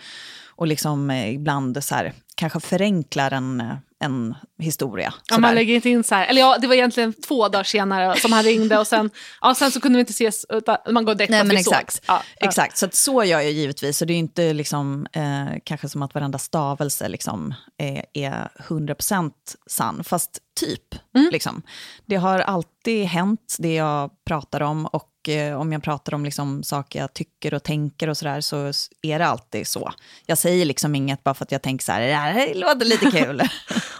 [0.47, 5.13] och liksom eh, ibland så här, kanske förenklar en, eh, en historia.
[5.29, 8.19] Ja, man lägger inte in så här, eller ja, det var egentligen två dagar senare
[8.19, 9.09] som han ringde och sen,
[9.41, 12.01] ja, sen så kunde vi inte ses, utan man går direkt Nej, men exakt.
[12.07, 12.23] Ja.
[12.35, 14.01] Exakt, så att så gör jag givetvis.
[14.01, 19.31] Och det är inte liksom, eh, kanske som att varenda stavelse liksom, eh, är 100%
[19.67, 20.95] sann, fast typ.
[21.15, 21.29] Mm.
[21.31, 21.61] Liksom.
[22.05, 24.85] Det har alltid hänt, det jag pratar om.
[24.85, 28.71] Och eh, om jag pratar om liksom, saker jag tycker och tänker och sådär, så
[29.01, 29.93] är det alltid så.
[30.25, 33.11] Jag säger liksom inget bara för att jag tänker så här, det här låter lite
[33.11, 33.41] kul.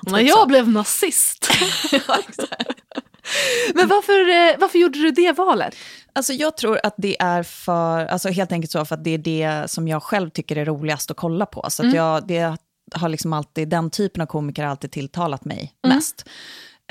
[0.05, 1.49] Och när jag blev nazist.
[3.73, 5.75] men varför, eh, varför gjorde du det valet?
[6.13, 9.17] Alltså jag tror att det är för, alltså helt enkelt så för att det är
[9.17, 11.65] det som jag själv tycker är roligast att kolla på.
[11.69, 12.58] Så att jag, det
[12.95, 16.25] har liksom alltid, den typen av komiker har alltid tilltalat mig mest.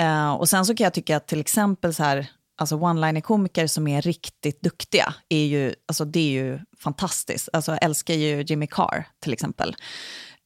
[0.00, 2.26] Eh, och sen så kan jag tycka att till exempel så här,
[2.58, 7.48] alltså one-liner-komiker som är riktigt duktiga, är ju, alltså det är ju fantastiskt.
[7.52, 9.76] Alltså jag älskar ju Jimmy Carr till exempel.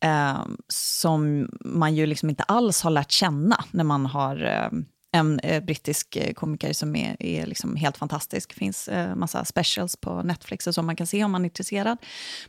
[0.05, 4.79] Eh, som man ju liksom inte alls har lärt känna när man har eh,
[5.13, 8.49] en eh, brittisk eh, komiker som är, är liksom helt fantastisk.
[8.49, 11.99] Det finns eh, massa specials på Netflix och man kan se om man är intresserad.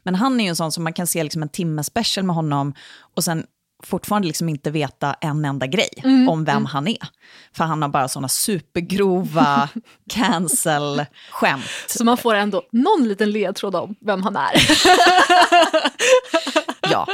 [0.04, 2.36] Men han är ju en sån som man kan se liksom en timme special med
[2.36, 2.74] honom
[3.16, 3.46] och sen
[3.86, 5.90] fortfarande liksom inte veta en enda grej
[6.30, 6.98] om vem han är.
[7.56, 9.70] För han har bara såna supergrova
[10.10, 11.64] cancel-skämt.
[11.88, 14.54] Så man får ändå någon liten ledtråd om vem han är.
[16.94, 17.08] Ja.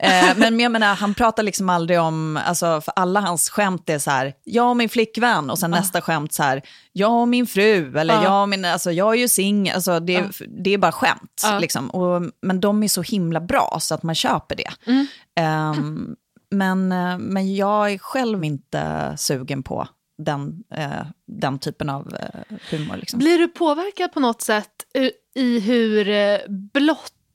[0.00, 3.98] Eh, men jag menar, han pratar liksom aldrig om, alltså, för alla hans skämt är
[3.98, 6.62] så här, jag och min flickvän, och sen nästa skämt så här,
[6.92, 8.24] jag och min fru, eller Ja.
[8.24, 10.24] jag och min, alltså jag är ju singel, alltså, det,
[10.64, 11.42] det är bara skämt.
[11.60, 11.90] Liksom.
[11.90, 14.70] Och, men de är så himla bra så att man köper det.
[14.86, 15.06] Mm.
[15.40, 16.16] Ehm,
[16.50, 22.56] men, eh, men jag är själv inte sugen på den, eh, den typen av eh,
[22.70, 22.96] humor.
[22.96, 23.18] Liksom.
[23.18, 25.08] Blir du påverkad på något sätt eh,
[25.42, 26.38] i hur eh,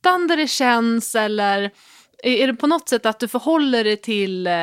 [0.01, 1.71] blottande det känns eller
[2.23, 4.53] är det på något sätt att du förhåller dig till eh,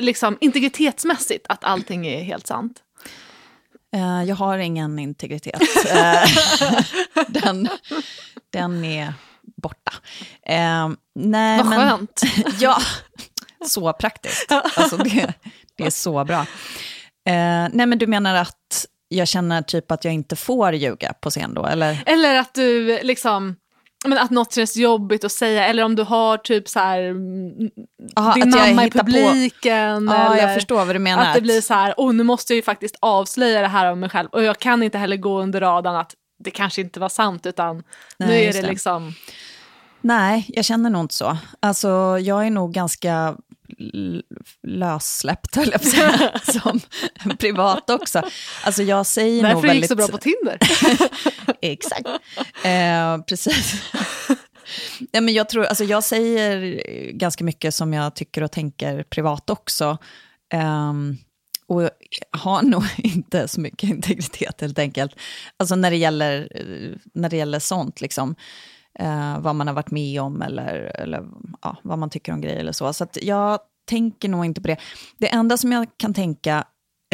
[0.00, 2.82] liksom integritetsmässigt att allting är helt sant?
[3.94, 5.62] Eh, jag har ingen integritet.
[5.90, 6.24] Eh,
[7.28, 7.68] den,
[8.52, 9.14] den är
[9.62, 9.92] borta.
[11.14, 12.22] Nej, Vad men, skönt.
[12.60, 12.78] Ja,
[13.66, 14.52] så praktiskt.
[14.52, 15.34] Alltså det,
[15.76, 16.46] det är så bra.
[17.72, 21.54] Nej men du menar att jag känner typ att jag inte får ljuga på scen
[21.54, 22.02] då, eller?
[22.06, 23.56] Eller att du liksom,
[24.06, 27.52] men att något känns jobbigt att säga, eller om du har typ så här, mm,
[28.16, 30.06] Aha, din att jag mamma i hittar på- publiken.
[30.08, 31.26] Ja, eller jag förstår vad du menar.
[31.28, 34.00] Att det blir så här, oh, nu måste jag ju faktiskt avslöja det här om
[34.00, 34.28] mig själv.
[34.32, 37.76] Och jag kan inte heller gå under radarn att det kanske inte var sant, utan
[37.76, 37.82] nu
[38.26, 38.70] Nej, är just det, det.
[38.72, 39.12] liksom...
[40.00, 41.36] Nej, jag känner nog inte så.
[41.60, 43.36] Alltså, jag är nog ganska
[44.66, 46.80] lössläppt, höll jag på säga, som
[47.38, 48.22] privat också.
[48.64, 49.82] Alltså jag säger nog Därför väldigt...
[49.82, 50.58] gick så bra på Tinder.
[51.60, 52.06] Exakt.
[52.64, 53.82] Eh, precis.
[55.12, 56.80] ja, men jag, tror, alltså jag säger
[57.12, 59.98] ganska mycket som jag tycker och tänker privat också.
[60.54, 61.16] Ehm,
[61.66, 61.90] och
[62.30, 65.16] har nog inte så mycket integritet helt enkelt.
[65.56, 68.34] Alltså när det gäller, eh, när det gäller sånt, liksom.
[68.98, 71.26] Eh, vad man har varit med om eller, eller
[71.62, 72.92] ja, vad man tycker om grejer eller så.
[72.92, 73.58] Så jag
[73.88, 74.76] tänker nog inte på det.
[75.18, 76.64] Det enda som jag kan tänka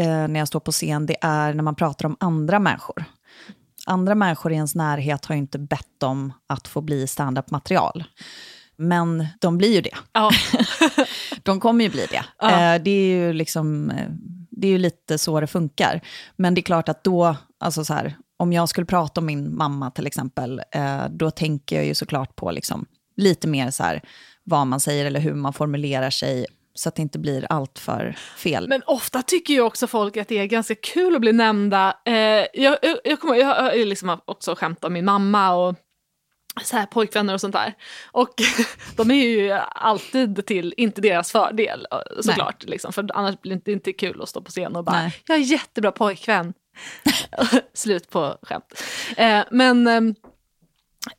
[0.00, 3.04] eh, när jag står på scen, det är när man pratar om andra människor
[3.86, 8.04] andra människor i ens närhet har ju inte bett om att få bli stand-up-material.
[8.76, 9.96] Men de blir ju det.
[10.12, 10.30] Ja.
[11.42, 12.24] De kommer ju bli det.
[12.38, 12.74] Ja.
[12.74, 14.08] Eh, det, är ju liksom, eh,
[14.50, 16.00] det är ju lite så det funkar.
[16.36, 19.56] Men det är klart att då, alltså så här, om jag skulle prata om min
[19.56, 24.02] mamma till exempel, eh, då tänker jag ju såklart på liksom, lite mer så här,
[24.44, 28.16] vad man säger eller hur man formulerar sig, så att det inte blir allt för
[28.36, 28.68] fel.
[28.68, 31.96] Men ofta tycker ju också folk att det är ganska kul att bli nämnda.
[32.04, 35.74] Eh, jag, jag, jag, kommer, jag har liksom också skämt om min mamma och
[36.62, 37.74] så här, pojkvänner och sånt där.
[38.12, 38.34] Och
[38.96, 42.64] de är ju alltid till, inte deras fördel eh, såklart.
[42.64, 45.22] Liksom, för annars blir det inte, inte kul att stå på scen och bara, Nej.
[45.26, 46.54] jag är jättebra pojkvän.
[47.74, 48.82] Slut på skämt.
[49.16, 49.86] Eh, men...
[49.86, 50.14] ehm,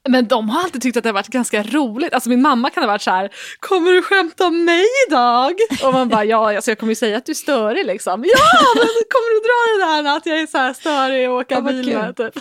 [0.09, 2.13] men de har alltid tyckt att det har varit ganska roligt.
[2.13, 5.53] Alltså min mamma kan ha varit så här, kommer du skämta om mig idag?
[5.83, 8.23] Och man bara, ja, alltså jag kommer ju säga att du är störig liksom.
[8.27, 11.55] Ja, men kommer du dra det där att jag är så här störig och åka
[11.55, 12.17] Ja, bil med?
[12.17, 12.33] Typ.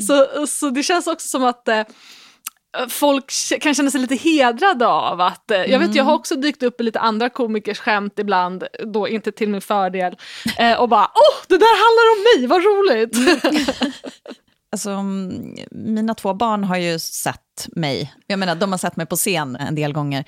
[0.06, 1.82] Så, så det känns också som att eh,
[2.88, 6.62] folk kan känna sig lite hedrade av att, eh, jag vet jag har också dykt
[6.62, 10.16] upp i lite andra komikers skämt ibland, då inte till min fördel,
[10.58, 13.16] eh, och bara, åh, det där handlar om mig, vad roligt!
[14.74, 18.14] Alltså, mm, mina två barn har ju sett mig.
[18.26, 20.24] Jag menar, de har sett mig på scen en del gånger.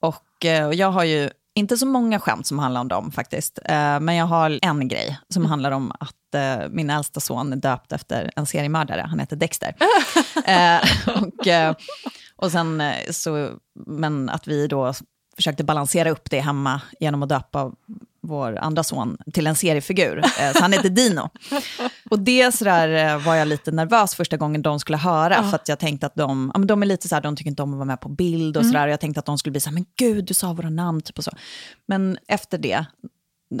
[0.00, 3.58] Och, eh, och jag har ju inte så många skämt som handlar om dem faktiskt.
[3.64, 7.56] Eh, men jag har en grej som handlar om att eh, min äldsta son är
[7.56, 9.06] döpt efter en seriemördare.
[9.08, 9.74] Han heter Dexter.
[10.44, 10.80] eh,
[11.16, 11.48] och,
[12.36, 13.50] och sen så,
[13.86, 14.94] men att vi då
[15.36, 17.72] försökte balansera upp det hemma genom att döpa
[18.22, 20.18] vår andra son till en seriefigur.
[20.18, 21.30] Eh, så han heter Dino.
[22.10, 25.68] Och det sådär, eh, var jag lite nervös första gången de skulle höra, för att
[25.68, 27.76] jag tänkte att de, ja, men de är lite såhär, de tycker inte om att
[27.76, 28.86] vara med på bild och sådär.
[28.86, 31.18] Och jag tänkte att de skulle bli såhär, men gud, du sa våra namn, typ
[31.18, 31.30] och så.
[31.88, 32.84] Men efter det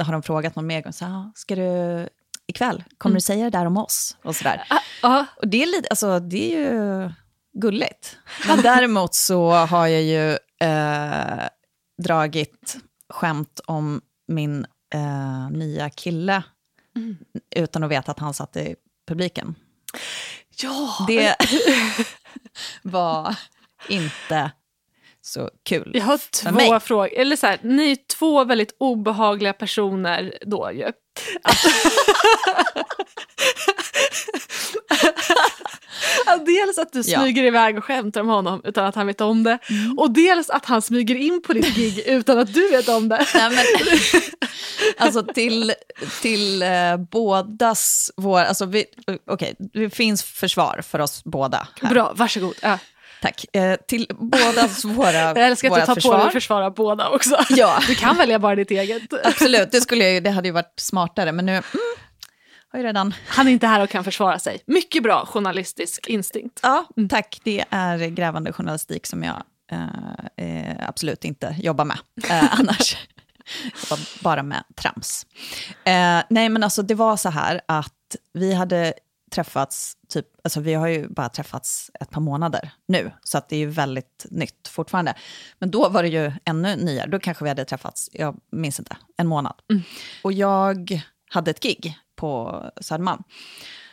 [0.02, 2.08] har de frågat någon mer gång, så här, "Ah, ska du
[2.46, 4.16] ikväll, kommer du säga det där om oss?
[4.24, 4.62] Och sådär.
[5.02, 7.10] Ja, Och det är, lite, alltså, det är ju
[7.60, 8.16] gulligt.
[8.48, 10.30] Men däremot så har jag ju
[10.68, 11.44] eh,
[12.02, 12.76] dragit
[13.10, 16.42] skämt om min eh, nya kille
[17.56, 18.76] utan att veta att han satt i
[19.08, 19.54] publiken.
[20.62, 21.04] ja.
[21.06, 21.36] Det
[22.82, 23.36] var
[23.88, 24.50] inte
[25.22, 25.90] så kul.
[25.94, 26.18] Jag har
[26.68, 27.12] två frågor.
[27.12, 30.84] Eller så här, ni är två väldigt obehagliga personer då ju.
[30.84, 31.56] Att
[36.38, 37.20] dels att du Ja.
[37.20, 39.58] smyger iväg och skämtar om honom utan att han vet om det.
[39.70, 39.98] Mm.
[39.98, 43.26] Och dels att han smyger in på ditt gig utan att du vet om det.
[43.34, 43.64] Nej, men,
[44.98, 45.72] alltså till,
[46.22, 48.40] till eh, bådas vår...
[48.40, 48.84] Alltså vi,
[49.30, 51.68] Okej, det finns försvar för oss båda.
[51.82, 51.90] Här.
[51.90, 52.54] Bra, varsågod.
[52.62, 52.78] Ja.
[53.22, 53.44] Tack.
[53.56, 56.18] Eh, till bådas våra Jag älskar att du tar på försvar.
[56.18, 57.36] dig att försvara båda också.
[57.50, 57.80] Ja.
[57.86, 59.02] Du kan välja bara ditt eget.
[59.24, 61.32] Absolut, det, skulle jag, ju- det hade ju varit smartare.
[61.32, 61.64] Men nu mm,
[62.72, 63.14] har jag redan...
[63.26, 64.62] Han är inte här och kan försvara sig.
[64.66, 66.60] Mycket bra journalistisk instinkt.
[66.62, 67.40] Ja, tack.
[67.44, 71.98] Det är grävande journalistik som jag eh, eh, absolut inte jobbar med
[72.30, 72.96] eh, annars.
[73.74, 75.26] Jobbar bara med trams.
[75.84, 78.94] Eh, nej, men alltså det var så här att vi hade
[79.30, 83.56] träffats, typ, alltså vi har ju bara träffats ett par månader nu, så att det
[83.56, 85.14] är ju väldigt nytt fortfarande.
[85.58, 88.96] Men då var det ju ännu nyare, då kanske vi hade träffats, jag minns inte,
[89.16, 89.54] en månad.
[90.22, 93.22] Och jag hade ett gig på Södermalm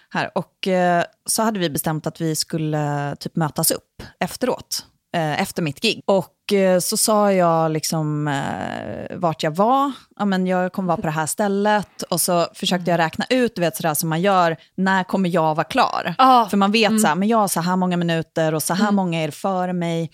[0.10, 0.32] här.
[0.36, 4.86] Och eh, så hade vi bestämt att vi skulle typ mötas upp efteråt,
[5.16, 6.02] eh, efter mitt gig.
[6.06, 10.98] Och eh, så sa jag liksom eh, vart jag var, ja, men jag kommer vara
[10.98, 12.02] på det här stället.
[12.02, 15.56] Och så försökte jag räkna ut, du vet sådär som man gör, när kommer jag
[15.56, 16.16] vara klar?
[16.18, 16.48] Ja.
[16.50, 18.92] För man vet så här, men jag har så här många minuter och så här
[18.92, 20.12] många är det före mig.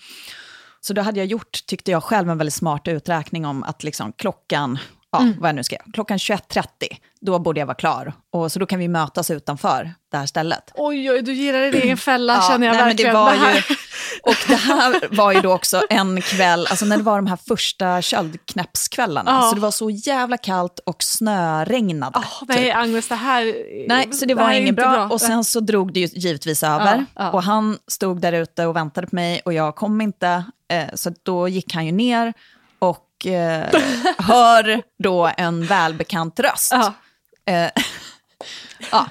[0.80, 4.12] Så då hade jag gjort, tyckte jag själv, en väldigt smart uträkning om att liksom
[4.12, 4.78] klockan,
[5.12, 5.34] ja, Mm.
[5.40, 6.64] vad jag nu skrev, klockan 21.30,
[7.24, 8.12] då borde jag vara klar.
[8.32, 10.72] Och så då kan vi mötas utanför det här stället.
[10.74, 13.14] Oj, oj, du gillar din egen fälla känner jag nej, men verkligen.
[13.14, 13.60] det var Det här- ju,
[14.22, 17.38] och det här var ju då också en kväll, alltså när det var de här
[17.48, 19.30] första köldknäppskvällarna.
[19.30, 19.48] Ja.
[19.48, 22.18] Så det var så jävla kallt och snöregnade.
[22.18, 23.54] Åh, nej, Agnes, det här...
[23.88, 25.08] Nej, så det var här är inget inte bra.
[25.08, 26.96] Och sen så drog det ju givetvis över.
[26.96, 27.30] Ja, ja.
[27.30, 30.44] Och han stod där ute och väntade på mig och jag kom inte.
[30.72, 32.32] Eh, så då gick han ju ner
[32.78, 33.64] och eh,
[34.18, 36.68] hör då en välbekant röst.
[36.72, 36.92] Ja.
[37.46, 37.70] Eh,
[38.90, 39.10] ja.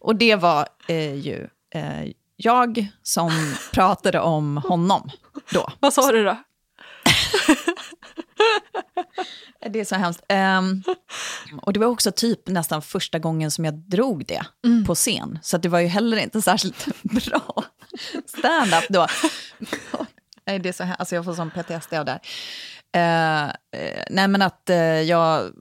[0.00, 2.04] Och det var eh, ju eh,
[2.36, 5.10] jag som pratade om honom
[5.52, 5.72] då.
[5.80, 6.36] Vad sa du då?
[9.70, 10.24] Det är så hemskt.
[10.28, 10.82] Ehm,
[11.62, 14.84] och det var också typ nästan första gången som jag drog det Mm.
[14.84, 15.38] på scen.
[15.42, 17.64] Så det var ju heller inte särskilt bra
[18.26, 19.06] stand-up då.
[20.46, 22.20] Nej, det är så här, alltså jag får sån PTSD av det
[22.92, 23.48] här.
[23.72, 25.52] Eh, nej men att eh, jag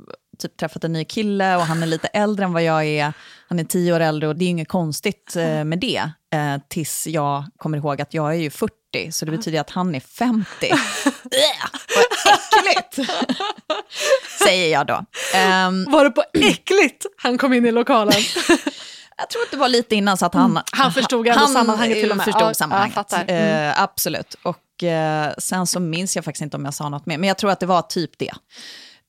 [0.42, 3.14] typ träffat en ny kille och han är lite äldre än vad jag är.
[3.50, 6.12] Han är tio år äldre och det är inget konstigt eh, med det.
[6.34, 9.96] Eh, tills jag kommer ihåg att jag är ju 40, så det betyder att han
[9.96, 10.68] är 50.
[10.70, 10.78] Äh,
[11.96, 13.10] vad äckligt!
[14.44, 15.06] Säger jag då.
[15.34, 18.14] Ehm, Var det på äckligt han kom in i lokalen?
[19.18, 20.52] jag tror att det var lite innan så att han...
[20.52, 22.26] Mm, han förstod ändå sammanhanget till och med.
[22.26, 22.96] förstod Ja, ja, sammanhanget.
[22.96, 23.24] fattar.
[23.28, 23.70] Mm.
[23.70, 24.36] Eh, absolut.
[24.44, 27.38] Och eh, sen så minns jag faktiskt inte om jag sa något mer, men jag
[27.38, 28.32] tror att det var typ det.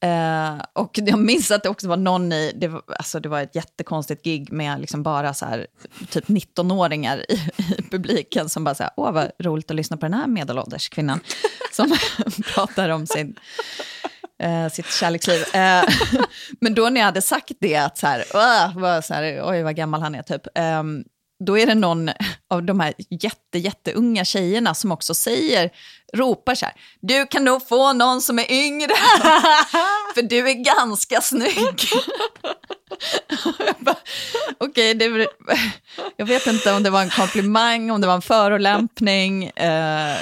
[0.03, 3.41] Eh, och jag minns att det också var någon i, det var, alltså det var
[3.43, 5.67] ett jättekonstigt gig med liksom bara så här,
[6.11, 7.35] typ 19-åringar i,
[7.79, 10.89] i publiken som bara så här, åh vad roligt att lyssna på den här medelålders
[10.89, 11.21] kvinnan
[11.73, 11.97] som
[12.55, 13.37] pratar om sin,
[14.43, 15.43] eh, sitt kärleksliv.
[15.55, 15.85] Eh,
[16.61, 19.63] men då när jag hade sagt det, att så här, "Åh", var så här, oj
[19.63, 21.05] vad gammal han är typ, ehm,
[21.47, 22.11] då är det någon
[22.51, 25.71] av de här jätte, jätteunga tjejerna som också säger,
[26.15, 28.89] ropar så här, du kan nog få någon som är yngre,
[30.15, 31.81] för du är ganska snygg.
[34.59, 35.29] Okej, det är-
[36.17, 39.45] jag vet inte om det var en komplimang, om det var en förolämpning.
[39.45, 40.17] Eh,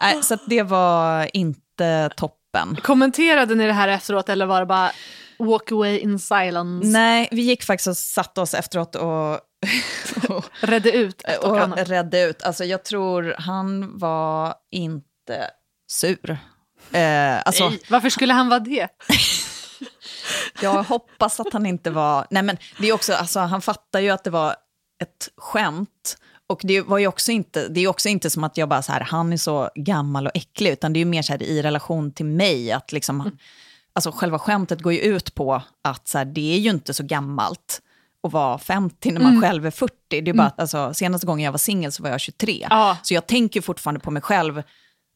[0.00, 2.76] nej, så det var inte toppen.
[2.82, 4.90] Kommenterade ni det här efteråt eller var det bara
[5.38, 6.86] walk away in silence?
[6.88, 9.38] Nej, vi gick faktiskt och satte oss efteråt och,
[10.60, 11.88] Redde ut ett och och annat.
[11.88, 12.42] redde ut.
[12.42, 15.50] Alltså jag tror han var inte
[15.90, 16.38] sur.
[16.92, 18.88] Eh, alltså, Nej, varför skulle han vara det?
[20.62, 22.26] jag hoppas att han inte var...
[22.30, 24.56] Nej men det är också, alltså han fattar ju att det var
[25.02, 26.16] ett skämt.
[26.46, 28.92] Och det var ju också inte, det är också inte som att jag bara så
[28.92, 31.62] här, han är så gammal och äcklig, utan det är ju mer så här i
[31.62, 33.38] relation till mig, att liksom,
[33.92, 37.02] alltså själva skämtet går ju ut på att så här, det är ju inte så
[37.02, 37.80] gammalt
[38.26, 39.94] att vara 50 när man själv är 40.
[40.08, 42.66] Det är bara att alltså, senaste gången jag var singel så var jag 23.
[42.70, 42.96] Ja.
[43.02, 44.62] Så jag tänker fortfarande på mig själv,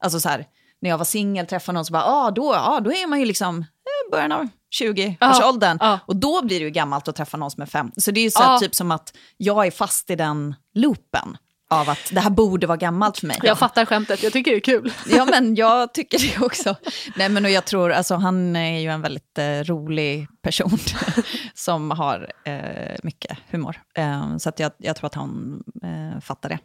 [0.04, 0.46] alltså så här,
[0.80, 3.24] när jag var singel, träffade någon så bara, ah, då, ah, då är man ju
[3.24, 4.48] liksom eh, början av
[4.80, 5.78] 20-årsåldern.
[5.80, 5.98] ja.
[6.06, 8.00] Och då blir det ju gammalt att träffa någon som är 50.
[8.00, 11.36] Så det är ju så här, typ som att jag är fast i den loopen
[11.70, 13.38] av att det här borde vara gammalt för mig.
[13.42, 14.92] Jag fattar skämtet, jag tycker det är kul.
[15.08, 16.76] Ja, men jag tycker det också.
[17.16, 20.78] Nej, men och jag tror, alltså han är ju en väldigt eh, rolig person
[21.54, 23.80] som har eh, mycket humor.
[23.94, 26.58] Eh, så att jag, jag tror att han eh, fattar det.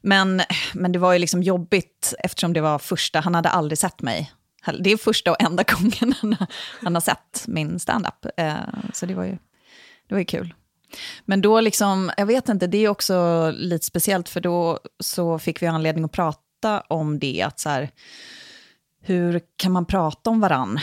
[0.00, 0.42] Men,
[0.74, 4.32] men det var ju liksom jobbigt eftersom det var första, han hade aldrig sett mig.
[4.80, 6.46] Det är första och enda gången han, har-
[6.82, 8.26] han har sett min standup.
[8.36, 8.54] Eh,
[8.92, 9.38] så det var, ju,
[10.08, 10.54] det var ju kul.
[11.24, 15.62] Men då liksom, jag vet inte, det är också lite speciellt för då så fick
[15.62, 17.90] vi anledning att prata om det, att så här,
[19.02, 20.78] hur kan man prata om varann?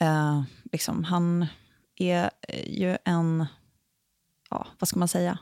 [0.00, 0.42] Eh,
[0.72, 1.46] liksom, han
[1.96, 2.30] är
[2.66, 3.46] ju en,
[4.50, 5.38] ja, vad ska man säga,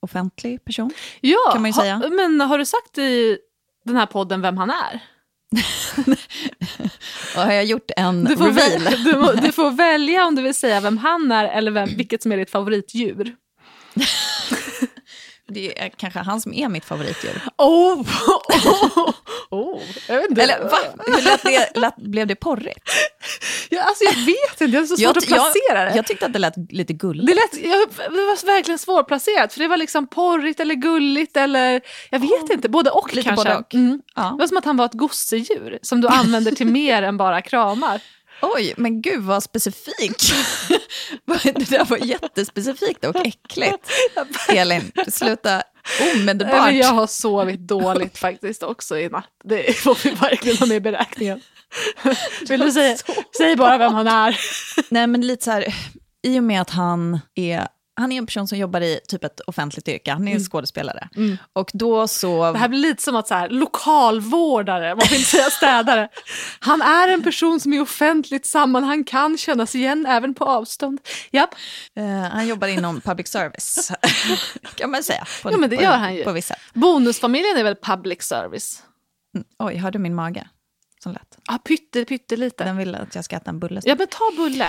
[0.00, 0.90] offentlig person.
[1.20, 1.96] Ja, Kan man säga.
[1.96, 3.38] Ha, men har du sagt i
[3.84, 5.02] den här podden vem han är?
[7.36, 8.82] Och har jag gjort en Du får, reveal?
[8.82, 11.88] väl, du, må- du får välja om du vill säga vem han är eller vem,
[11.96, 13.34] vilket som är ditt favoritdjur.
[15.54, 17.40] Det är kanske han som är mitt favoritdjur.
[17.58, 19.10] Oh, oh,
[19.50, 19.80] oh.
[20.08, 20.42] Jag vet inte.
[20.42, 20.76] Eller va?
[21.06, 22.90] Hur lät det, lät, blev det porrigt?
[23.70, 25.96] Ja, alltså, jag vet inte, jag har så svårt att placera jag, det.
[25.96, 27.26] jag tyckte att det lät lite gulligt.
[27.26, 31.80] Det, lät, jag, det var verkligen svårplacerat, för det var liksom porrigt eller gulligt eller
[32.10, 33.44] jag vet inte, både och Lite kanske.
[33.48, 33.74] både och.
[33.74, 33.96] Mm.
[33.96, 34.36] Det Ja.
[34.38, 38.00] var som att han var ett gosedjur som du använder till mer än bara kramar.
[38.42, 40.32] Oj, men gud vad specifikt.
[41.42, 43.90] det där var jättespecifikt och äckligt.
[44.48, 45.62] Elin, sluta
[46.00, 46.64] Nej, omedelbart.
[46.64, 49.28] Men jag har sovit dåligt faktiskt också i natt.
[49.44, 51.40] Det får vi verkligen ha med i beräkningen.
[52.48, 52.96] Vill du säga,
[53.36, 54.40] säg bara vem han är.
[54.88, 55.74] Nej, men lite så här,
[56.22, 59.40] i och med att han är han är en person som jobbar i typ ett
[59.40, 61.08] offentligt yrke, han är skådespelare.
[61.16, 61.36] Mm.
[61.52, 62.52] Och då så...
[62.52, 66.08] Det här blir lite som att så här, lokalvårdare, man får inte säga städare.
[66.60, 71.00] Han är en person som i offentligt sammanhang kan kännas igen även på avstånd.
[71.30, 71.54] Japp.
[71.96, 73.92] Eh, han jobbar inom public service,
[74.74, 75.24] kan man säga.
[75.42, 76.24] På, Ja, men det gör han ju.
[76.24, 76.54] På vissa.
[76.74, 78.82] Bonusfamiljen är väl public service?
[79.34, 79.46] Mm.
[79.58, 80.48] Oj, hörde min mage?
[81.02, 81.38] Som lät.
[81.48, 82.64] Ja, pytte, pyttelite.
[82.64, 83.80] Den vill att jag ska äta en bulle.
[83.84, 84.68] Ja, men ta bulle.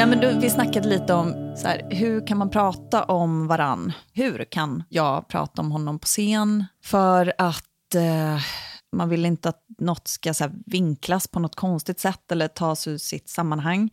[0.00, 3.92] Nej, men du, vi snackade lite om så här, hur kan man prata om varann?
[4.12, 6.64] Hur kan jag prata om honom på scen?
[6.82, 8.38] För att eh,
[8.92, 12.86] man vill inte att något ska så här, vinklas på något konstigt sätt eller tas
[12.86, 13.90] ur sitt sammanhang.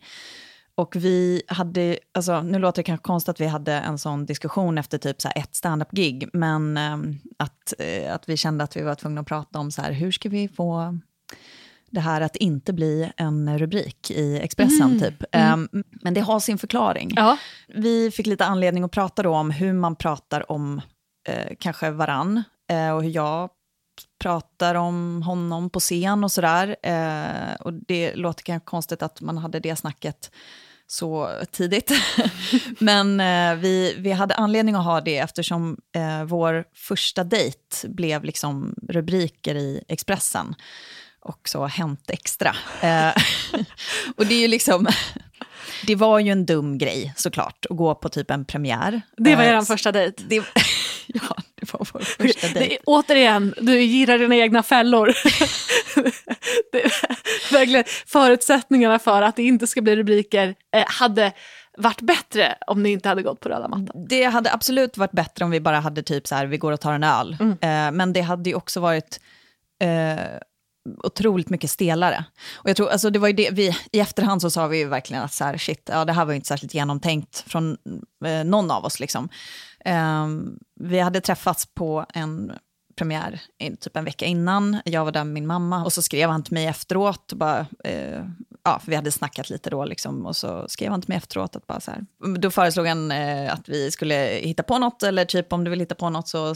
[0.74, 4.78] Och vi hade, alltså, nu låter det kanske konstigt att vi hade en sån diskussion
[4.78, 6.96] efter typ så här ett standup-gig men eh,
[7.38, 10.12] att, eh, att vi kände att vi var tvungna att prata om så här, hur
[10.12, 10.98] ska vi få
[11.90, 15.24] det här att inte bli en rubrik i Expressen, typ.
[15.32, 15.68] Ehm,
[16.02, 17.12] men det har sin förklaring.
[17.16, 17.38] Ja.
[17.68, 20.80] Vi fick lite anledning att prata då om hur man pratar om
[21.28, 23.50] eh, kanske varann eh, och hur jag
[24.20, 26.76] pratar om honom på scen och sådär.
[26.82, 30.30] Eh, och det låter kanske konstigt att man hade det snacket
[30.86, 31.92] så tidigt.
[32.78, 38.24] Men eh, vi, vi hade anledning att ha det eftersom eh, vår första dejt blev
[38.24, 40.54] liksom rubriker i Expressen.
[41.20, 42.56] Och så Hänt Extra.
[42.80, 43.08] Eh,
[44.16, 44.86] och det är ju liksom...
[45.86, 49.02] Det var ju en dum grej såklart, att gå på typ en premiär.
[49.16, 50.22] Det var Eh, er första dejt.
[50.28, 50.34] det,
[51.06, 52.74] ja, det var vår första Det dejt.
[52.74, 55.06] är, återigen, du gillar dina egna fällor.
[56.72, 56.82] det
[57.52, 61.32] verkligen förutsättningarna för att det inte ska bli rubriker eh, hade
[61.78, 64.06] varit bättre om ni inte hade gått på röda mattan.
[64.08, 66.80] Det hade absolut varit bättre om vi bara hade typ så här, vi går och
[66.80, 67.36] tar en öl.
[67.40, 67.52] Mm.
[67.52, 69.20] Eh, men det hade ju också varit
[69.82, 70.16] eh,
[71.04, 72.24] otroligt mycket stelare.
[72.54, 74.88] Och jag tror, alltså det var ju det, vi, I efterhand så sa vi ju
[74.88, 77.76] verkligen att så här, shit, ja, det här var ju inte särskilt genomtänkt från
[78.24, 79.00] eh, någon av oss.
[79.00, 79.28] Liksom.
[79.84, 80.26] Eh,
[80.80, 82.52] vi hade träffats på en
[82.96, 83.40] premiär
[83.80, 84.80] typ en vecka innan.
[84.84, 87.32] Jag var där med min mamma och så skrev han till mig efteråt.
[87.32, 88.24] Och bara, eh,
[88.68, 91.56] ja, för vi hade snackat lite då liksom, och så skrev han till mig efteråt
[91.56, 92.04] att bara så här.
[92.38, 95.80] Då föreslog han eh, att vi skulle hitta på något eller typ om du vill
[95.80, 96.48] hitta på något så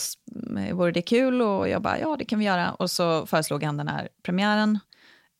[0.58, 2.72] eh, vore det kul och jag bara ja det kan vi göra.
[2.72, 4.78] Och så föreslog han den här premiären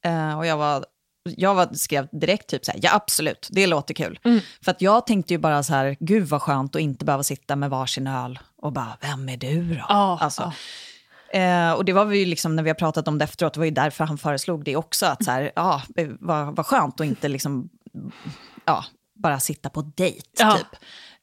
[0.04, 0.84] eh, och jag var
[1.24, 4.18] jag var, skrev direkt typ så här, ja absolut, det låter kul.
[4.64, 7.56] För att jag tänkte ju bara så här, gud vad skönt att inte behöva sitta
[7.56, 9.84] med varsin öl och bara, vem är du då?
[9.88, 10.52] Ja, alltså, ja.
[11.32, 13.60] Eh, och det var vi ju liksom, när vi har pratat om det efteråt, det
[13.60, 15.82] var ju därför han föreslog det också, att så här, ja,
[16.20, 17.68] vad, vad skönt att inte liksom,
[18.64, 20.56] ja, bara sitta på dejt, Ja.
[20.58, 20.80] typ.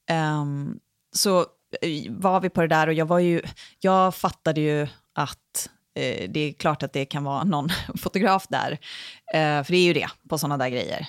[0.10, 0.80] Ehm,
[1.16, 1.40] så
[1.82, 3.42] eh, var vi på det där och jag var ju,
[3.80, 8.72] jag fattade ju att eh, det är klart att det kan vara någon fotograf där,
[9.34, 11.08] eh, för det är ju det på sådana där grejer.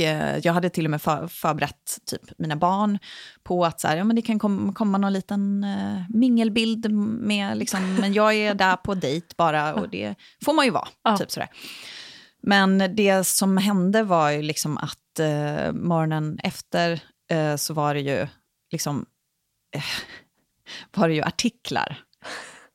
[0.00, 2.98] Eh, jag hade till och med för, förberett typ, mina barn
[3.42, 6.90] på att så här, ja, men det kan kom, komma någon liten eh, mingelbild
[7.20, 10.14] med, liksom, men jag är där på dejt bara och det
[10.44, 10.88] får man ju vara.
[11.04, 11.16] Ja.
[11.16, 11.48] Typ sådär.
[12.42, 18.00] Men det som hände var ju liksom att eh, morgonen efter eh, så var det
[18.00, 18.26] ju
[18.72, 19.06] liksom
[20.94, 21.98] var det ju artiklar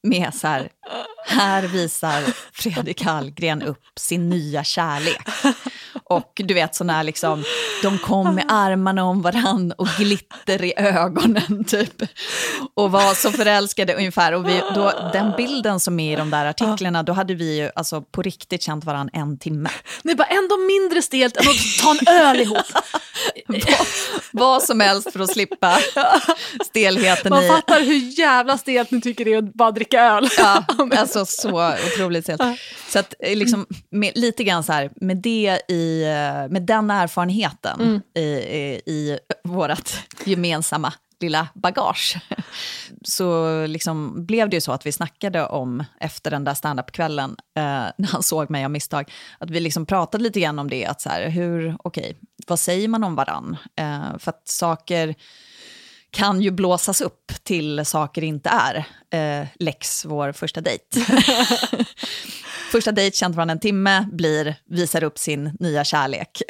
[0.03, 0.69] med så här,
[1.27, 2.21] här visar
[2.53, 5.21] Fredrik Hallgren upp sin nya kärlek.
[6.09, 7.43] Och du vet sådana här liksom,
[7.81, 12.01] de kom med armarna om varann och glitter i ögonen typ.
[12.73, 14.31] Och var så förälskade ungefär.
[14.31, 17.69] Och vi, då, den bilden som är i de där artiklarna, då hade vi ju
[17.75, 19.69] alltså på riktigt känt varann en timme.
[20.03, 22.57] Är bara ändå mindre stelt än att ta en öl ihop.
[23.47, 25.77] Vad, vad som helst för att slippa
[26.65, 27.47] stelheten Man i...
[27.47, 30.29] fattar hur jävla stelt ni tycker det är att bara dricka öl.
[30.37, 30.65] Ja,
[30.97, 32.41] alltså så otroligt stelt.
[32.89, 36.91] Så att eh, liksom, med, lite grann så här, med det i, eh, med den
[36.91, 39.91] erfarenheten i, i, i vårt
[40.25, 42.17] gemensamma lilla bagage,
[43.03, 47.63] så liksom blev det ju så att vi snackade om, efter den där standup-kvällen, eh,
[47.97, 51.01] när han såg mig av misstag, att vi liksom pratade lite grann om det, att
[51.01, 52.17] så här, hur, okej,
[52.47, 53.57] vad säger man om varann?
[53.75, 55.15] Eh, för att saker
[56.11, 58.85] kan ju blåsas upp till saker inte är.
[59.09, 60.83] Eh, Lex, vår första dejt.
[62.67, 66.41] första dejt, känt varandra en timme, blir, visar upp sin nya kärlek.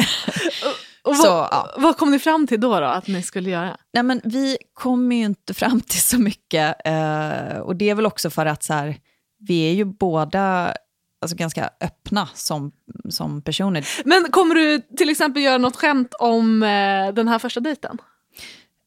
[1.03, 1.75] Och Så, vad, ja.
[1.77, 3.77] vad kom ni fram till då, då att ni skulle göra?
[3.93, 6.75] Nej, men vi kommer ju inte fram till så mycket.
[6.85, 8.97] Eh, och det är väl också för att så här,
[9.39, 10.73] vi är ju båda
[11.21, 12.71] alltså, ganska öppna som,
[13.09, 13.87] som personer.
[14.05, 17.97] Men kommer du till exempel göra något skämt om eh, den här första dejten?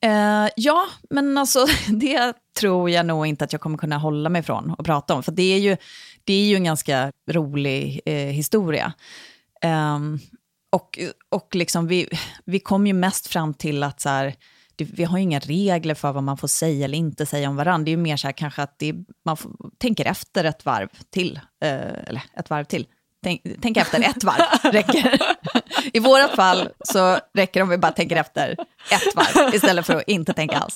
[0.07, 4.43] Uh, ja, men alltså det tror jag nog inte att jag kommer kunna hålla mig
[4.43, 5.23] från att prata om.
[5.23, 5.77] För det är ju,
[6.25, 8.93] det är ju en ganska rolig eh, historia.
[9.65, 10.19] Um,
[10.73, 10.99] och
[11.29, 12.09] och liksom vi,
[12.45, 14.35] vi kom ju mest fram till att så här,
[14.77, 17.57] det, vi har ju inga regler för vad man får säga eller inte säga om
[17.57, 17.85] varandra.
[17.85, 18.95] Det är ju mer så här kanske att det,
[19.25, 22.87] man får, tänker efter ett varv till, eh, eller ett varv till.
[23.23, 25.21] Tänk, tänk efter ett varv räcker.
[25.93, 28.51] I vårat fall så räcker det om vi bara tänker efter
[28.91, 30.75] ett varv istället för att inte tänka alls.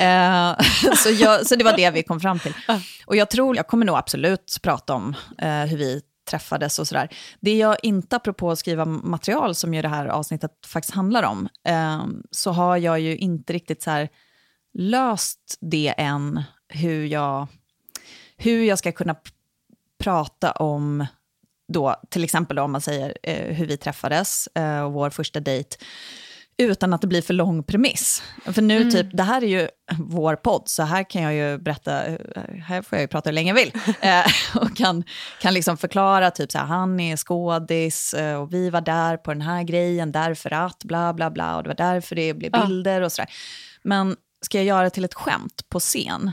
[0.00, 2.54] Eh, så, jag, så det var det vi kom fram till.
[3.06, 7.08] Och jag tror, jag kommer nog absolut prata om eh, hur vi träffades och sådär.
[7.40, 11.48] Det jag inte, apropå att skriva material som ju det här avsnittet faktiskt handlar om,
[11.66, 14.08] eh, så har jag ju inte riktigt så här
[14.78, 17.46] löst det än, hur jag,
[18.36, 19.16] hur jag ska kunna
[19.98, 21.06] prata om
[21.72, 25.40] då, till exempel då, om man säger eh, hur vi träffades eh, och vår första
[25.40, 25.76] dejt,
[26.58, 28.22] utan att det blir för lång premiss.
[28.44, 29.68] För nu, typ, det här är ju
[29.98, 32.16] vår podd, så här kan jag ju berätta, eh,
[32.66, 33.72] här får jag ju prata hur länge jag vill.
[34.00, 35.04] Eh, och kan,
[35.40, 39.32] kan liksom förklara, typ så här, han är skådis eh, och vi var där på
[39.32, 42.66] den här grejen därför att, bla bla bla, och det var därför det blev Ja.
[42.66, 43.30] bilder och sådär.
[43.82, 46.32] Men ska jag göra det till ett skämt på scen,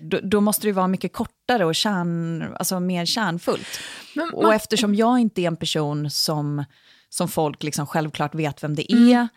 [0.00, 3.80] då, då måste det vara mycket kortare och kärn, alltså mer kärnfullt.
[4.14, 6.64] Men Och man- eftersom jag inte är en person som,
[7.08, 9.28] som folk liksom självklart vet vem det är, Mm.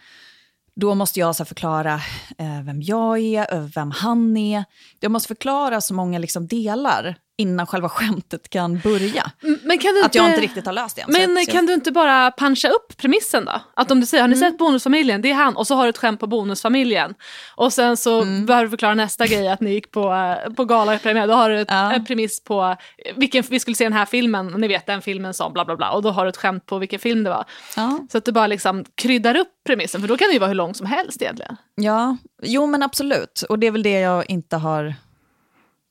[0.76, 1.94] då måste jag så förklara
[2.38, 4.64] eh, vem jag är, vem han är.
[5.00, 9.32] Jag måste förklara så många liksom delar innan själva skämtet kan börja.
[9.64, 11.34] Men kan du Att jag inte riktigt har löst det än.
[11.34, 13.62] Men kan du inte bara puncha upp premissen då?
[13.74, 14.50] Att om du säger, har ni Mm.
[14.52, 15.22] sett Bonusfamiljen?
[15.22, 15.56] Det är han.
[15.56, 17.14] Och så har du ett skämt på Bonusfamiljen.
[17.56, 18.46] Och sen så Mm.
[18.46, 21.28] behöver du förklara nästa grej, att ni gick på, eh, på galapremiär.
[21.28, 21.92] Då har du ett, Ja.
[21.92, 22.76] en premiss på
[23.16, 25.92] vilken, vi skulle se den här filmen, ni vet den filmen som bla bla bla.
[25.92, 27.46] Och då har du ett skämt på vilken film det var.
[27.76, 30.48] ja, Så att du bara liksom kryddar upp premissen, för då kan det ju vara
[30.48, 31.58] hur lång som helst egentligen.
[31.76, 33.42] ja, jo men absolut.
[33.50, 34.96] Och det är väl det jag inte har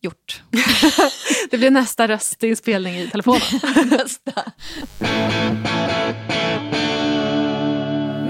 [0.02, 0.42] gjort.
[1.50, 3.40] Det blir nästa röstinspelning i telefonen.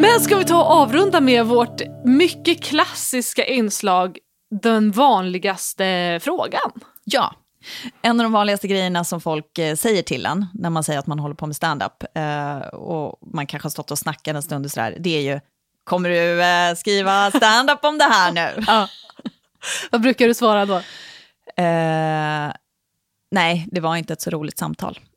[0.01, 4.19] Men ska vi ta och avrunda med vårt mycket klassiska inslag,
[4.63, 6.71] den vanligaste frågan?
[7.05, 7.35] Ja.
[8.03, 11.07] En av de vanligaste grejerna som folk eh, säger till en när man säger att
[11.07, 14.65] man håller på med stand-up eh, och man kanske har stått och snackat en stund
[14.65, 15.41] och sådär, det är ju
[15.85, 18.65] Kommer du eh, skriva stand-up om det här nu?
[18.67, 18.89] Ja.
[19.91, 20.83] Vad brukar du svara då?
[21.59, 22.53] Eh,
[23.31, 24.99] nej, det var inte ett så roligt samtal.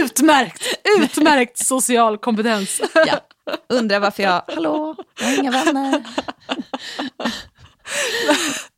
[0.00, 0.62] Utmärkt!
[1.00, 2.80] Utmärkt social kompetens.
[3.06, 3.20] Ja.
[3.68, 6.04] Undrar varför jag, hallå, jag har inga vänner.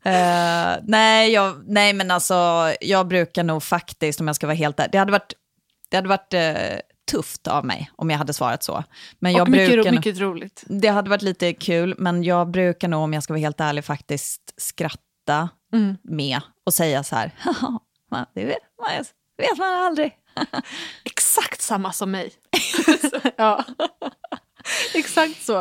[0.05, 2.35] Eh, nej, jag, nej, men alltså,
[2.81, 5.33] jag brukar nog faktiskt, om jag ska vara helt ärlig, det hade varit,
[5.89, 6.79] det hade varit eh,
[7.11, 8.85] tufft av mig om jag hade svarat så.
[9.19, 10.65] Men jag Och mycket, brukar mycket roligt.
[10.67, 13.85] Det hade varit lite kul, men jag brukar nog, om jag ska vara helt ärlig,
[13.85, 14.99] faktiskt skratta
[15.73, 15.97] Mm.
[16.03, 19.05] med och säga så här, "Haha, man, det vet man,
[19.37, 20.17] vet man aldrig.
[21.05, 22.33] Exakt samma som mig.
[23.37, 23.65] ja.
[24.95, 25.57] Exakt så.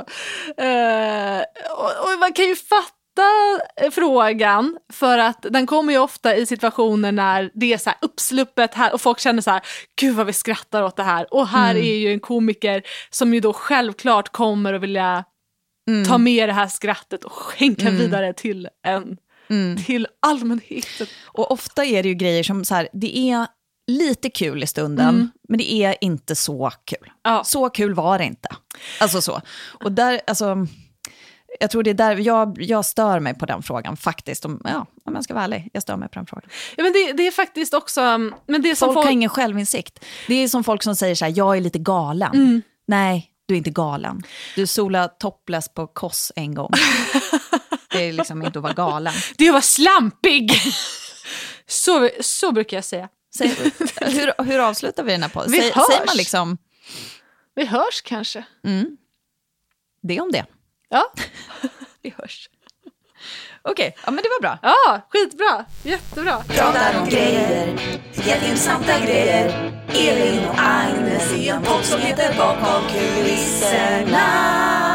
[0.58, 1.42] Eh,
[1.78, 2.94] och, och man kan ju fatta
[3.92, 8.74] frågan för att den kommer ju ofta i situationer när det är så här uppsluppet
[8.74, 9.62] här och folk känner så här,
[10.00, 11.34] gud vad vi skrattar åt det här.
[11.34, 15.24] Och här är ju en komiker som ju då självklart kommer att vilja
[16.08, 19.18] ta med det här skrattet och skänka vidare till en
[19.86, 21.08] till allmänheten.
[21.26, 23.48] Och ofta är det ju grejer som så här, det är
[23.88, 27.12] lite kul i stunden, men det är inte så kul.
[27.24, 27.44] Ja.
[27.44, 28.50] Så kul var det inte.
[29.00, 29.42] Alltså så.
[29.84, 30.68] Och där, alltså,
[31.60, 34.46] jag tror det är där jag, jag stör mig på den frågan faktiskt.
[34.46, 36.50] Om, ja, om jag ska vara ärlig, jag stör mig på den frågan.
[36.78, 38.02] Ja, men det, det är faktiskt också,
[38.48, 40.06] men det är som Folk folk, har ingen självinsikt.
[40.28, 42.34] Det är som folk som säger så här, jag är lite galen.
[42.34, 42.62] Mm.
[42.88, 44.24] Nej, du är inte galen.
[44.56, 46.72] Du sola topless på Koss en gång.
[47.92, 49.14] det är liksom inte att vara galen.
[49.38, 50.52] det var slampig!
[51.68, 53.10] så, så brukar jag säga.
[53.36, 53.48] Säg,
[54.02, 55.52] hur, hur avslutar vi den här podden?
[55.52, 55.86] Vi Säg, hörs.
[55.88, 56.58] säger man liksom
[57.56, 58.44] Vi hörs kanske.
[60.02, 60.46] det om det?
[60.90, 61.14] Ja,
[62.02, 62.50] vi hörs.
[63.62, 64.58] Okej, ja, men det var bra.
[64.62, 65.66] Ja, skitbra.
[65.84, 66.44] Jättebra.
[66.48, 67.80] Pratar om grejer,
[68.14, 69.72] jätteintressanta grejer.
[69.94, 74.89] Elin och Agnes i en podd som heter Bakom kulisserna.